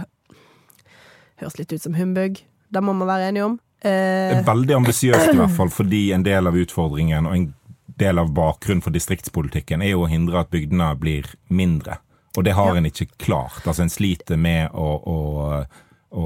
[1.41, 2.41] høres litt ut som humbug.
[2.71, 3.59] Det må man være enige om.
[3.83, 7.55] Er veldig ambisiøst, i hvert fall, fordi en del av utfordringen og en
[8.01, 11.99] del av bakgrunnen for distriktspolitikken er jo å hindre at bygdene blir mindre.
[12.37, 12.77] Og det har Ja.
[12.79, 13.63] en ikke klart.
[13.67, 15.65] Altså En sliter med å, å,
[16.13, 16.25] å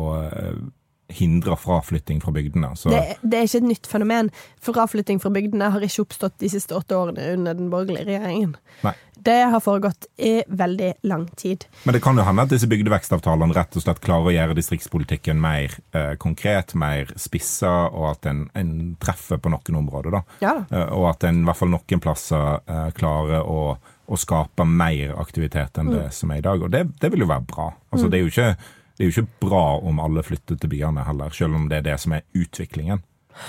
[1.14, 2.74] hindrer fraflytting fra bygdene.
[2.76, 4.30] Så Det, det er ikke et nytt fenomen.
[4.64, 8.56] Fraflytting fra bygdene har ikke oppstått de siste åtte årene under den borgerlige regjeringen.
[8.84, 8.96] nei.
[9.24, 11.64] Det har foregått i veldig lang tid.
[11.84, 15.40] Men det kan jo hende at disse bygdevekstavtalene rett og slett klarer å gjøre distriktspolitikken
[15.40, 20.18] mer eh, konkret, mer spissa, og at en, en treffer på noen områder.
[20.18, 20.22] da.
[20.44, 20.54] Ja.
[20.68, 25.14] Eh, og at en i hvert fall noen plasser eh, klarer å, å skape mer
[25.20, 26.66] aktivitet enn det som er i dag.
[26.66, 27.70] Og det, det vil jo være bra.
[27.94, 28.50] Altså, det, er jo ikke,
[28.96, 31.86] det er jo ikke bra om alle flytter til byene heller, selv om det er
[31.92, 33.00] det som er utviklingen.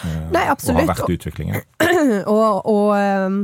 [0.04, 0.88] Nei, Nei, Og har absolutt.
[0.90, 1.62] vært utviklingen.
[2.34, 3.36] Og, og, um,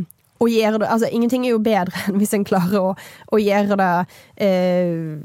[0.42, 2.96] og gjøre det Altså, ingenting er jo bedre enn hvis en klarer å,
[3.30, 3.90] å gjøre det
[4.42, 5.20] eh,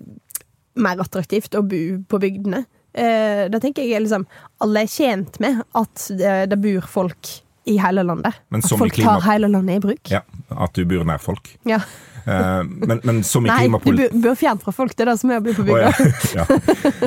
[0.76, 1.80] mer attraktivt å bo
[2.12, 2.64] på bygdene.
[2.96, 4.26] Eh, da tenker jeg liksom
[4.64, 7.32] Alle er tjent med at det, det bor folk
[7.66, 8.36] i hele landet.
[8.54, 10.12] At folk klima- tar hele landet i bruk.
[10.12, 10.20] Ja,
[10.54, 11.48] At du bor nær folk.
[11.66, 11.80] Ja.
[12.26, 14.94] Eh, men, men som i Nei, du bør fjerne fra folk.
[14.96, 15.90] Det er det som er å bo på bygda.
[15.90, 16.46] Oh, ja.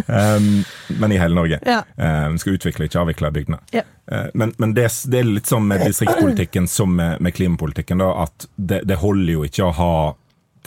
[0.08, 0.36] ja.
[0.38, 0.46] Um,
[1.02, 1.60] men i hele Norge.
[1.68, 1.82] Ja.
[2.00, 3.60] Um, skal utvikle, ikke avvikle bygdene.
[3.76, 3.84] Ja.
[4.08, 8.14] Uh, men men det, det er litt sånn med distriktspolitikken som med, med klimapolitikken, da,
[8.24, 9.92] at det, det holder jo ikke å ha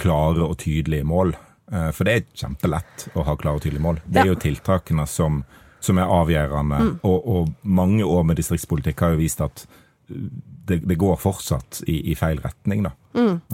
[0.02, 1.32] klare og tydelige mål.
[1.72, 4.02] Uh, for det er kjempelett å ha klare og tydelige mål.
[4.04, 5.40] Det er jo tiltakene som,
[5.80, 6.82] som er avgjørende.
[7.08, 9.64] Og, og mange år med distriktspolitikk har jo vist at
[10.12, 12.92] det, det går fortsatt i, i feil retning, da.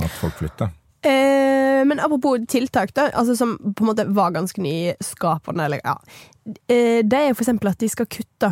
[0.03, 0.75] At folk flytter.
[1.07, 5.95] Eh, men apropos tiltak, da, altså som på en måte var ganske nyskapende, eller ja.
[6.67, 8.51] Eh, det er for eksempel at de skal kutte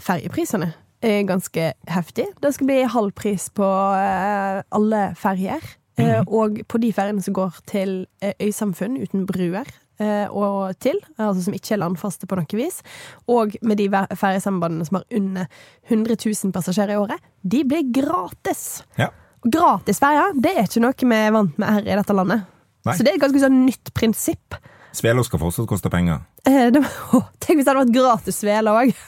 [0.00, 0.72] ferjeprisene
[1.02, 2.26] eh, ganske heftig.
[2.40, 5.76] Det skal bli halv pris på eh, alle ferjer.
[6.00, 9.68] Eh, og på de ferjene som går til eh, øysamfunn uten bruer
[10.00, 12.80] eh, og til, altså som ikke er landfaste på noe vis.
[13.28, 15.50] Og med de ferjesambandene som har under
[15.90, 18.84] 100 000 passasjerer i året, de blir gratis!
[19.00, 19.10] Ja.
[19.44, 22.48] Gratis ferje, det er ikke noe vi er vant med her i dette landet.
[22.88, 22.96] Nei.
[22.96, 24.56] Så det er et ganske sånn nytt prinsipp.
[24.96, 26.24] Svelo skal fortsatt koste penger.
[26.48, 26.80] Eh, det,
[27.14, 28.90] å, tenk hvis det hadde vært gratis svele òg!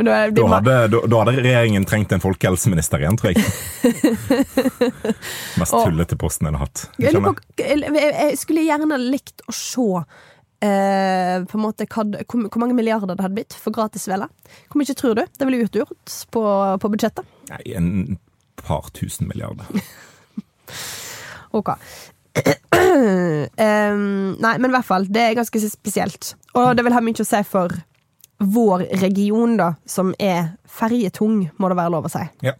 [0.00, 3.42] Da Da hadde, da, da hadde regjeringen trengt en folkehelseminister igjen, tror jeg.
[5.60, 6.86] Mest tullete posten en har hatt.
[7.02, 7.20] jeg,
[7.60, 9.86] jeg skulle gjerne likt å se
[10.64, 14.30] eh, på en måte hva, hvor, hvor mange milliarder det hadde blitt for gratis svele.
[14.70, 16.46] Hvor mye tror du det ville utgjort på,
[16.80, 17.28] på budsjettet?
[17.52, 17.92] Nei, en
[18.66, 19.66] par tusen milliarder.
[21.50, 21.72] Ok.
[22.80, 25.04] Um, nei, men i hvert fall.
[25.10, 26.32] Det er ganske spesielt.
[26.58, 27.74] Og det vil ha mye å si for
[28.40, 32.22] vår region, da, som er ferjetung, må det være lov å si.
[32.46, 32.54] Ja,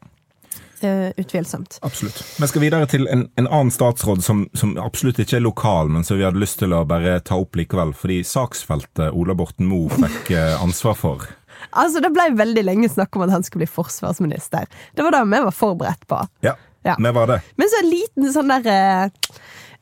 [0.81, 1.79] Uh, utvilsomt.
[1.83, 2.23] absolutt.
[2.41, 6.07] Vi skal videre til en, en annen statsråd som, som absolutt ikke er lokal, men
[6.09, 9.93] som vi hadde lyst til å bare ta opp likevel, fordi saksfeltet Ola Borten Moe
[9.93, 11.27] fikk eh, ansvar for.
[11.73, 14.67] Altså, Det ble veldig lenge snakk om at han skulle bli forsvarsminister.
[14.97, 16.21] Det var det vi var forberedt på.
[16.47, 16.95] Ja, Ja.
[16.99, 17.41] vi var det.
[17.61, 19.11] Men så en liten sånn der eh,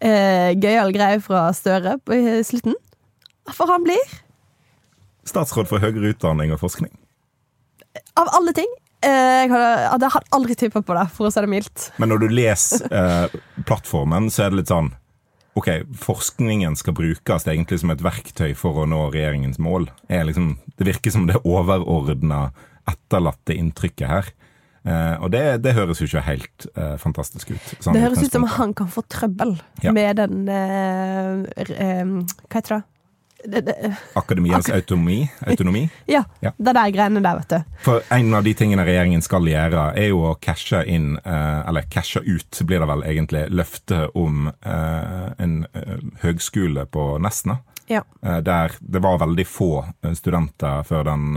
[0.00, 2.74] eh, gøyal greie fra Støre på i slutten.
[3.54, 4.02] For han blir,
[5.28, 6.90] Statsråd for høyere utdanning og forskning.
[8.16, 8.68] av alle ting
[9.04, 11.90] eh, Jeg hadde, hadde aldri tippa på det, for å si det mildt.
[11.98, 13.36] Men når du leser eh,
[13.68, 14.90] plattformen, så er det litt sånn
[15.58, 15.68] Ok,
[15.98, 19.88] forskningen skal brukes egentlig som et verktøy for å nå regjeringens mål.
[20.08, 22.50] Liksom, det virker som det overordna,
[22.88, 24.28] etterlatte inntrykket her.
[24.88, 27.72] Eh, og det, det høres jo ikke helt eh, fantastisk ut.
[27.82, 29.92] sånn Det høres ut som han kan få trøbbel Ja.
[29.92, 32.04] med den eh, r- eh,
[32.46, 32.82] Hva heter det?
[33.44, 33.74] Det, det
[34.18, 35.30] Akademiens autonomi.
[35.46, 35.88] autonomi.
[36.06, 36.52] ja, Ja.
[36.58, 37.76] det der greiene der, vet du.
[37.84, 41.82] For en av de tingene regjeringen skal gjøre, er jo å cashe inn, eh, eller
[41.90, 47.60] cashe ut, blir det vel egentlig, løftet om eh, en eh, høgskole på Nesna.
[47.88, 48.02] Ja.
[48.20, 49.70] Der det var veldig få
[50.14, 51.30] studenter før den,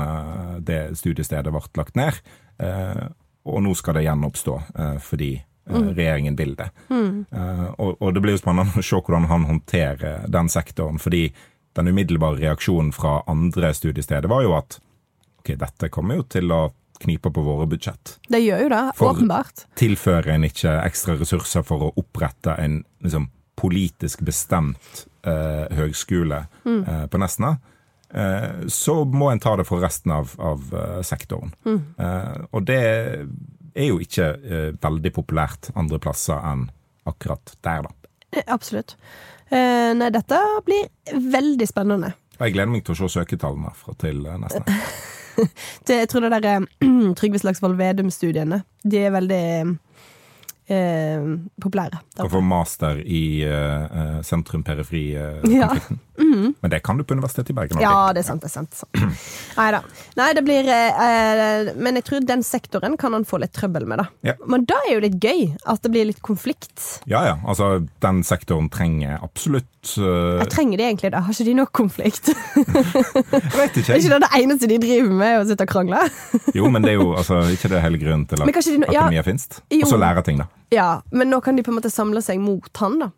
[0.67, 2.17] det studiestedet ble lagt ned.
[3.47, 4.57] Og nå skal det gjenoppstå
[5.05, 5.31] fordi
[5.71, 5.91] Mm.
[5.95, 6.65] regjeringen vil det.
[6.91, 10.97] Eh, Og, og det blir jo spennende å se hvordan han håndterer den sektoren.
[10.99, 11.31] fordi
[11.77, 14.79] den umiddelbare reaksjonen fra andre studiesteder var jo at
[15.41, 16.61] ok, dette kommer jo til å
[17.01, 18.17] knipe på våre budsjett.
[18.29, 19.63] Det gjør jo det, For- åpenbart.
[19.79, 27.05] Tilfører en ikke ekstra ressurser for å opprette en liksom, politisk bestemt eh, høgskole eh,
[27.09, 27.55] på Nesna,
[28.13, 31.55] eh, så må en ta det for resten av, av eh, sektoren.
[31.65, 32.79] Eh, og det
[33.73, 36.67] er jo ikke eh, veldig populært andre plasser enn
[37.09, 37.95] akkurat der, da.
[38.31, 38.97] Eh, Absolutt.
[39.51, 40.87] Uh, nei, dette blir
[41.31, 42.13] veldig spennende.
[42.41, 44.81] Jeg gleder meg til å se søketallene fra til eh, Nesna.
[45.87, 49.45] Det, jeg tror det der eh, Trygve Slagsvold Vedum-studiene, de er veldig
[50.67, 51.29] eh,
[51.63, 52.01] populære.
[52.17, 54.19] Du Å få master i uh,
[56.21, 56.55] sentrum-periferi-konflikten.
[56.61, 57.81] Men det kan du på Universitetet i Bergen.
[57.81, 58.41] Ja, det er sant.
[58.41, 59.57] det er sant, sant.
[59.57, 59.81] Nei da.
[60.19, 63.85] Nei, det blir eh, eh, Men jeg tror den sektoren kan han få litt trøbbel
[63.89, 64.07] med, da.
[64.31, 64.35] Ja.
[64.47, 67.03] Men da er jo litt gøy at det blir litt konflikt.
[67.09, 67.35] Ja, ja.
[67.45, 71.23] Altså, den sektoren trenger absolutt uh, Jeg trenger de egentlig det.
[71.25, 72.31] Har ikke de nok konflikt?
[72.31, 73.91] Jeg vet ikke.
[73.93, 76.01] Er ikke det det eneste de driver med, å sitte og krangle?
[76.55, 78.83] Jo, men det er jo altså, ikke det hele grunnen til Men at kanskje de
[78.87, 79.47] ja, akademia finnes.
[79.81, 80.49] Og så lære ting, da.
[80.71, 83.09] Ja, men nå kan de på en måte samle seg mot han, da.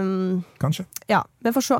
[0.00, 0.84] Um, Kanskje.
[1.08, 1.78] ja, vi får se.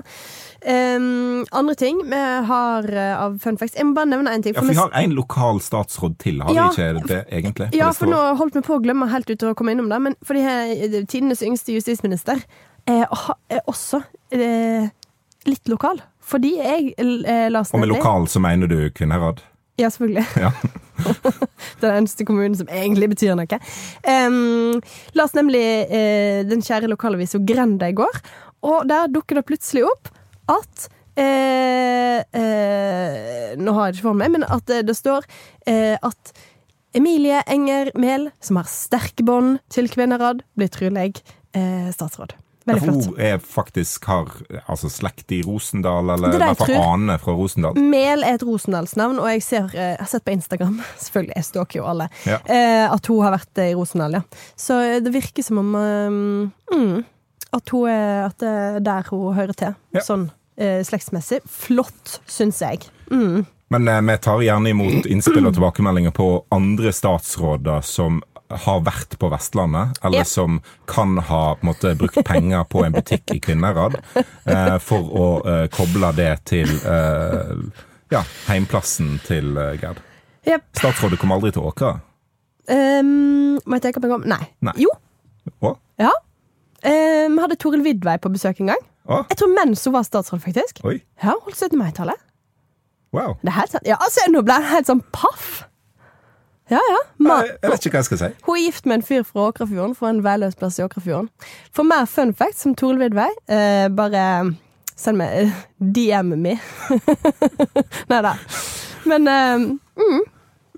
[0.65, 4.55] Um, andre ting vi har uh, av fun facts Jeg må bare nevne én ting.
[4.57, 7.69] Ja, for for vi har en lokal statsråd til, har Ja, vi ikke det, egentlig?
[7.77, 10.17] Ja, for nå holdt vi på å glemme helt ut å komme innom det, men
[10.25, 12.41] fordi eh, tidenes yngste justisminister
[12.89, 13.05] er,
[13.53, 14.01] er også
[14.33, 14.89] er,
[15.45, 16.01] litt lokal.
[16.25, 19.45] Fordi jeg Lars las Og med lokal så mener du Kvinnherad?
[19.77, 20.25] Ja, selvfølgelig.
[20.41, 20.55] Ja.
[21.81, 23.61] Det den eneste kommunen som egentlig betyr noe.
[24.07, 24.81] Um,
[25.19, 28.21] las nemlig uh, den kjære lokalavisa Grenda i går,
[28.65, 30.13] og der dukker det plutselig opp
[30.53, 35.27] at eh, eh, Nå har jeg ikke for meg, men at det, det står
[35.71, 36.35] eh, at
[36.95, 41.11] Emilie Enger Mehl, som har sterke bånd til Kvinnherad, blir trolig
[41.57, 42.37] eh, statsråd.
[42.65, 43.07] Veldig flott.
[43.07, 44.31] hun er faktisk har
[44.65, 47.81] altså, slekt i Rosendal, eller er i hvert fall jeg ane fra Rosendal.
[47.93, 51.49] Mel er et Rosendalsnavn, og jeg, ser, eh, jeg har sett på Instagram Selvfølgelig, jeg
[51.51, 52.09] stalker jo alle.
[52.29, 52.39] Ja.
[52.45, 54.23] Eh, at hun har vært eh, i Rosendal, ja.
[54.57, 57.03] Så det virker som om mm,
[57.53, 59.77] at, hun er, at det er der hun hører til.
[59.97, 60.07] Ja.
[60.07, 61.41] Sånn slektsmessig.
[61.51, 62.85] Flott, syns jeg.
[63.11, 63.43] Mm.
[63.75, 69.17] Men eh, vi tar gjerne imot innspill og tilbakemeldinger på andre statsråder som har vært
[69.19, 70.25] på Vestlandet, eller Ja.
[70.25, 73.97] som kan ha på en måte, brukt penger på en butikk i Kvinnherad,
[74.45, 77.55] eh, for å eh, koble det til eh,
[78.13, 80.03] ja, heimplassen til eh, Gerd.
[80.47, 80.63] Yep.
[80.77, 81.95] Statsrådet kom aldri til Åkra.
[82.69, 84.23] Um, må jeg tenke meg om?
[84.29, 84.41] Nei.
[84.65, 84.73] Nei.
[84.81, 84.93] Jo.
[85.61, 85.75] Hva?
[86.01, 86.13] Ja.
[86.85, 86.93] Vi
[87.35, 88.83] Vi hadde Toril Vidvei på besøk en gang.
[89.09, 89.23] Hva?
[89.29, 90.81] Jeg tror mens hun var statsråd, faktisk.
[90.85, 90.99] Oi.
[91.23, 91.77] Ja, holdt 17.
[91.81, 92.21] mai-tallet.
[93.13, 93.37] Wow.
[93.43, 93.87] Det er helt sant.
[93.89, 95.65] Ja, altså, nå ble jeg helt sånn paff.
[96.73, 97.01] Ja, ja.
[97.21, 98.29] Ma Jeg, jeg vet ikke hva jeg skal si.
[98.47, 101.29] Hun er gift med en fyr fra Åkrafjorden, fra en veiløs plass i Åkrafjorden.
[101.77, 104.23] For mer fun facts som Tore Vidvei, eh, bare
[104.97, 106.57] send meg eh, DM me.
[108.13, 108.37] Nei da.
[109.11, 109.67] Men eh,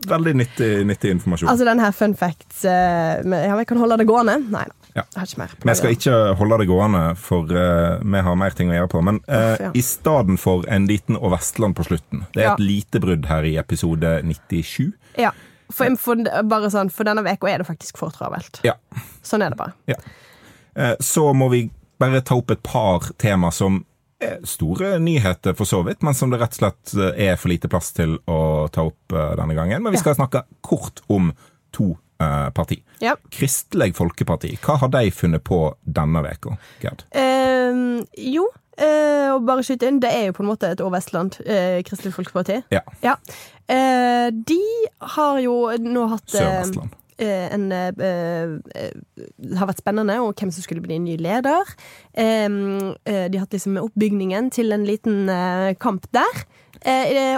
[0.06, 1.48] Veldig nyttig, nyttig informasjon.
[1.50, 4.36] altså den her fun facts eh, Ja, vi kan holde det gående?
[4.50, 4.74] Nei da.
[4.96, 5.02] Ja.
[5.12, 5.50] Jeg har ikke mer.
[5.60, 9.02] Vi skal ikke holde det gående, for uh, vi har mer ting å gjøre på.
[9.04, 9.72] Men uh, Uff, ja.
[9.76, 13.44] i stedet for en liten og Vestland på slutten Det er et lite brudd her
[13.44, 14.94] i episode 97.
[15.20, 15.34] Ja.
[15.72, 18.60] For, for, bare sånn, for denne uka er det faktisk for travelt.
[18.66, 18.76] Ja.
[19.26, 19.74] Sånn er det bare.
[19.90, 19.98] Ja.
[21.00, 21.66] så må vi
[21.98, 23.80] bare ta opp et par tema som
[24.20, 27.52] er store nyheter, for så vidt, men som det rett og slett eh, er for
[27.52, 28.40] lite plass til å
[28.72, 29.84] ta opp eh, denne gangen.
[29.84, 31.32] Men vi skal snakke kort om
[31.76, 32.80] to eh, parti.
[33.04, 33.16] Ja.
[33.32, 37.04] Kristelig Folkeparti, hva har de funnet på denne uka, Gerd?
[37.12, 37.82] Eh,
[38.32, 38.48] jo,
[38.78, 42.14] eh, og bare skyte inn, det er jo på en måte et År-Vestland, eh, Kristelig
[42.16, 42.62] Folkeparti.
[42.72, 42.80] Ja.
[43.04, 43.16] Ja.
[43.68, 44.60] Eh, de
[45.16, 46.94] har jo nå hatt eh, Sør-Vestland.
[47.18, 48.90] eh, en eh, eh,
[49.40, 51.64] Det har vært spennende, og hvem som skulle bli ny leder.
[52.14, 55.26] De har hatt liksom oppbygningen til en liten
[55.80, 56.44] kamp der.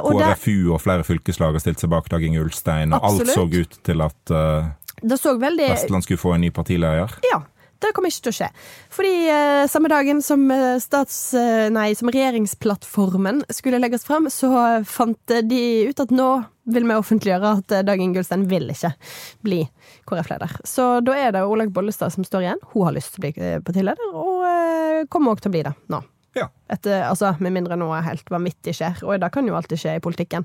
[0.03, 3.47] Og KrFU og flere fylkeslag har stilt seg bak Dag Inge Ulstein, og alt så
[3.47, 4.35] ut til at
[4.99, 7.13] det så veldig Vestland skulle få en ny partileder.
[7.31, 7.39] Ja.
[7.79, 8.49] Det kommer ikke til å skje.
[8.91, 14.51] Fordi eh, samme dagen som, eh, stats, eh, nei, som regjeringsplattformen skulle legges fram, så
[14.89, 16.29] fant eh, de ut at nå
[16.69, 18.91] vil vi offentliggjøre at Dag Ingulstein vil ikke
[19.47, 19.63] bli
[20.11, 20.59] KrF-leder.
[20.69, 22.67] Så da er det Olaug Bollestad som står igjen.
[22.75, 25.77] Hun har lyst til å bli partileder, og eh, kommer også til å bli det
[25.95, 26.03] nå.
[26.39, 26.49] Ja.
[26.71, 30.03] Etter, altså, med mindre noe helt vanvittig skjer, og det kan jo alltid skje i
[30.05, 30.45] politikken.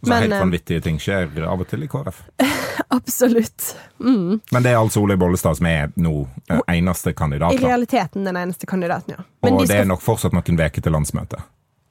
[0.00, 2.22] Så helt eh, vanvittige ting skjer av og til i KrF.
[2.98, 3.74] absolutt.
[4.00, 4.40] Mm.
[4.50, 6.14] Men det er altså Olaug Bollestad som er nå
[6.48, 7.54] eh, eneste kandidat.
[7.54, 9.26] I realiteten den eneste kandidaten, ja.
[9.44, 11.44] Men Og de det er nok fortsatt noen uker til landsmøtet.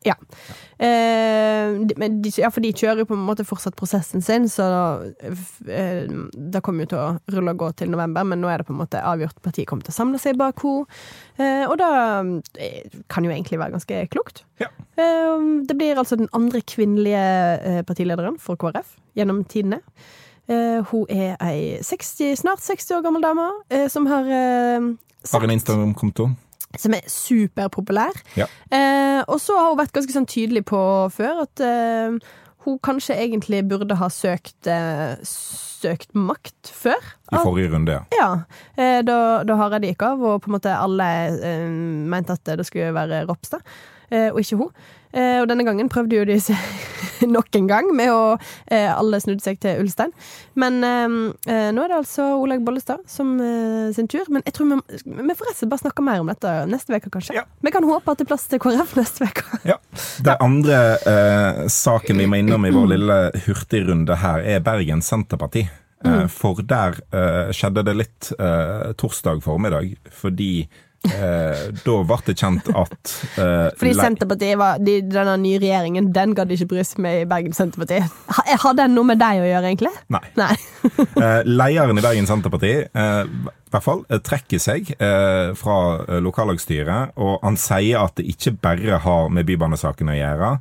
[0.06, 0.16] Ja.
[0.78, 4.68] Eh, de, ja, for de kjører jo på en måte fortsatt prosessen sin, så
[5.66, 8.68] eh, da kommer jo til å rulle og gå til november, men nå er det
[8.70, 9.42] på en måte avgjort.
[9.46, 10.86] Partiet kommer til å samle seg bak henne,
[11.42, 11.90] eh, og da
[12.62, 14.44] eh, kan jo egentlig være ganske klokt.
[14.62, 14.70] Ja.
[15.02, 17.26] Eh, det blir altså den andre kvinnelige
[17.58, 19.82] eh, partilederen for KrF gjennom tidene.
[20.48, 23.50] Eh, hun er ei 60, snart 60 år gammel dame
[23.92, 24.94] som har eh,
[25.28, 26.30] Har en Instagram-konto.
[26.82, 28.18] Som er superpopulær.
[28.40, 28.48] Ja.
[28.72, 30.82] Eh, og så har hun vært ganske sånn tydelig på
[31.14, 32.18] før at eh,
[32.68, 37.00] hun kanskje egentlig burde ha søkt, eh, søkt makt før.
[37.32, 38.04] I forrige runde, ja.
[38.18, 38.30] Ja,
[38.76, 41.68] eh, da, da Hareide gikk av, og på en måte alle eh,
[42.12, 43.64] mente at det skulle være Ropstad,
[44.12, 44.74] eh, og ikke hun.
[45.14, 46.60] Eh, og denne gangen prøvde jo de seg
[47.38, 48.22] nok en gang med å
[48.72, 50.14] eh, Alle snudde seg til Ulstein.
[50.60, 51.18] Men eh,
[51.52, 54.28] eh, nå er det altså Olaug Bollestad som eh, sin tur.
[54.34, 57.38] Men jeg tror vi, vi får bare snakke mer om dette neste uke, kanskje.
[57.40, 57.46] Ja.
[57.64, 59.62] Vi kan håpe at det er plass til KrF neste uke.
[59.74, 59.80] ja.
[60.24, 65.68] Den andre eh, saken vi må innom i vår lille hurtigrunde her, er Bergen Senterparti.
[65.68, 66.28] Eh, Mm.
[66.30, 68.28] for der eh, skjedde det litt
[69.02, 70.68] torsdag formiddag, fordi
[71.06, 76.34] Eh, da ble det kjent at eh, Fordi Senterpartiet var, de, denne nye regjeringen, den
[76.36, 78.02] gadd ikke bry seg med i Bergen Senterparti.
[78.64, 79.94] Har den noe med deg å gjøre, egentlig?
[80.14, 80.24] Nei.
[80.40, 80.54] Nei.
[81.18, 83.22] Eh, lederen i Bergen Senterparti eh,
[83.68, 88.28] i hvert fall, eh, trekker seg eh, fra eh, lokallagsstyret, og han sier at det
[88.32, 90.52] ikke bare har med bybanesaken å gjøre,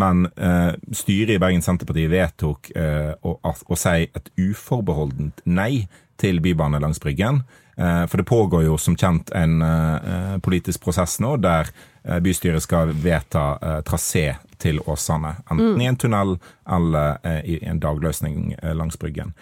[0.00, 5.84] men eh, styret i Bergen Senterparti vedtok eh, å, å si et uforbeholdent nei
[6.20, 7.42] til bybane langs Bryggen.
[7.76, 11.70] Eh, For det pågår jo som kjent en eh, politisk prosess nå der
[12.04, 15.34] eh, bystyret skal vedta trasé til Åsane.
[15.50, 16.36] Enten i en tunnel
[16.70, 19.34] eller i en dagløsning langs Bryggen.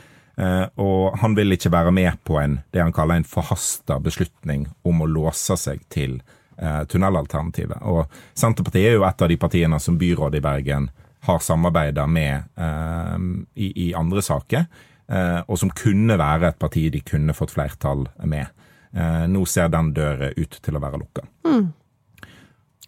[0.80, 5.04] Og han vil ikke være med på en, det han kaller en forhasta beslutning om
[5.04, 6.16] å låse seg til
[6.56, 7.84] tunnelalternativet.
[7.86, 10.88] Og Senterpartiet er jo et av de partiene som byrådet i Bergen
[11.28, 12.48] har samarbeida med
[13.54, 14.66] i, andre saker,
[15.11, 18.46] og som kunne være et parti de kunne fått flertall med.
[18.92, 21.24] Eh, nå ser den døra ut til å være lukka.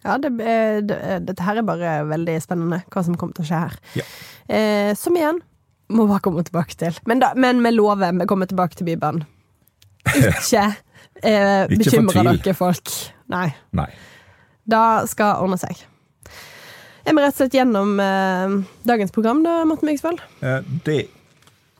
[0.05, 3.49] Ja, det, eh, det, dette her er bare veldig spennende, hva som kommer til å
[3.49, 3.77] skje her.
[3.97, 4.05] Ja.
[4.45, 5.41] Eh, som igjen
[5.95, 6.97] må bare komme tilbake til.
[7.09, 9.25] Men, da, men vi lover vi kommer tilbake til Bybanen.
[10.13, 10.67] Ikke,
[11.25, 12.93] eh, bekymre dere, folk.
[13.33, 13.49] Nei.
[13.73, 13.89] Nei.
[14.69, 15.81] Da skal ordne seg.
[17.05, 18.55] Er vi rett og slett gjennom eh,
[18.85, 20.21] dagens program, da, Morten Myksvold?
[20.45, 21.01] Eh, det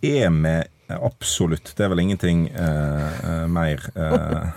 [0.02, 0.56] er vi
[0.88, 1.72] absolutt.
[1.78, 4.52] Det er vel ingenting uh, uh, mer uh,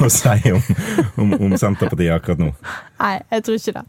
[0.06, 0.62] å si om,
[1.22, 2.50] om, om Senterpartiet akkurat nå.
[2.98, 3.84] Nei, jeg tror ikke det.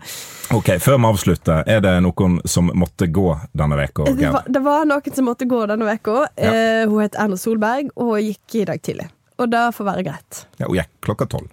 [0.58, 4.08] Ok, Før vi avslutter, er det noen som måtte gå denne uka?
[4.14, 6.28] Det det var noen som måtte gå denne uka.
[6.38, 6.56] Ja.
[6.88, 9.10] Hun het Erna Solberg og gikk i dag tidlig.
[9.38, 10.44] Og det får være greit.
[10.62, 11.50] Ja, Hun gikk klokka tolv.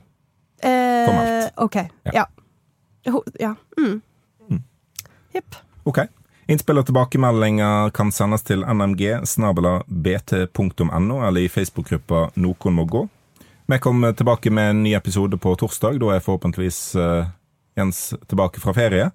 [0.64, 1.56] Formelt.
[1.64, 1.80] OK.
[2.08, 2.12] Ja.
[2.22, 2.26] Ja.
[3.12, 3.54] Hun, ja.
[3.80, 3.98] Mm.
[5.34, 5.56] Jepp.
[5.84, 5.98] Ok.
[6.46, 13.06] Innspill og tilbakemeldinger kan sendes til nmg snabela bt.no eller i Facebook-gruppa Noen må gå.
[13.66, 15.96] Vi kommer tilbake med en ny episode på torsdag.
[16.02, 17.30] Da er forhåpentligvis uh,
[17.78, 19.10] Jens tilbake fra ferie.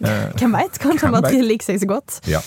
[0.00, 0.78] Eh, Hvem veit?
[0.80, 2.20] Kanskje han bare liker seg så godt.
[2.30, 2.40] Ja.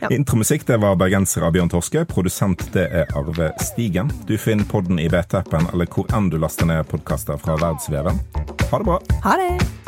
[0.00, 0.08] Ja.
[0.08, 2.06] Intromusikk det var bergenser av Bjørn Torske.
[2.08, 4.08] Produsent det er Arve Stigen.
[4.24, 8.24] Du finner podden i BT-appen eller hvor enn du laster ned podkaster fra verdensveven.
[8.70, 8.96] Ha det bra.
[9.28, 9.79] Ha det!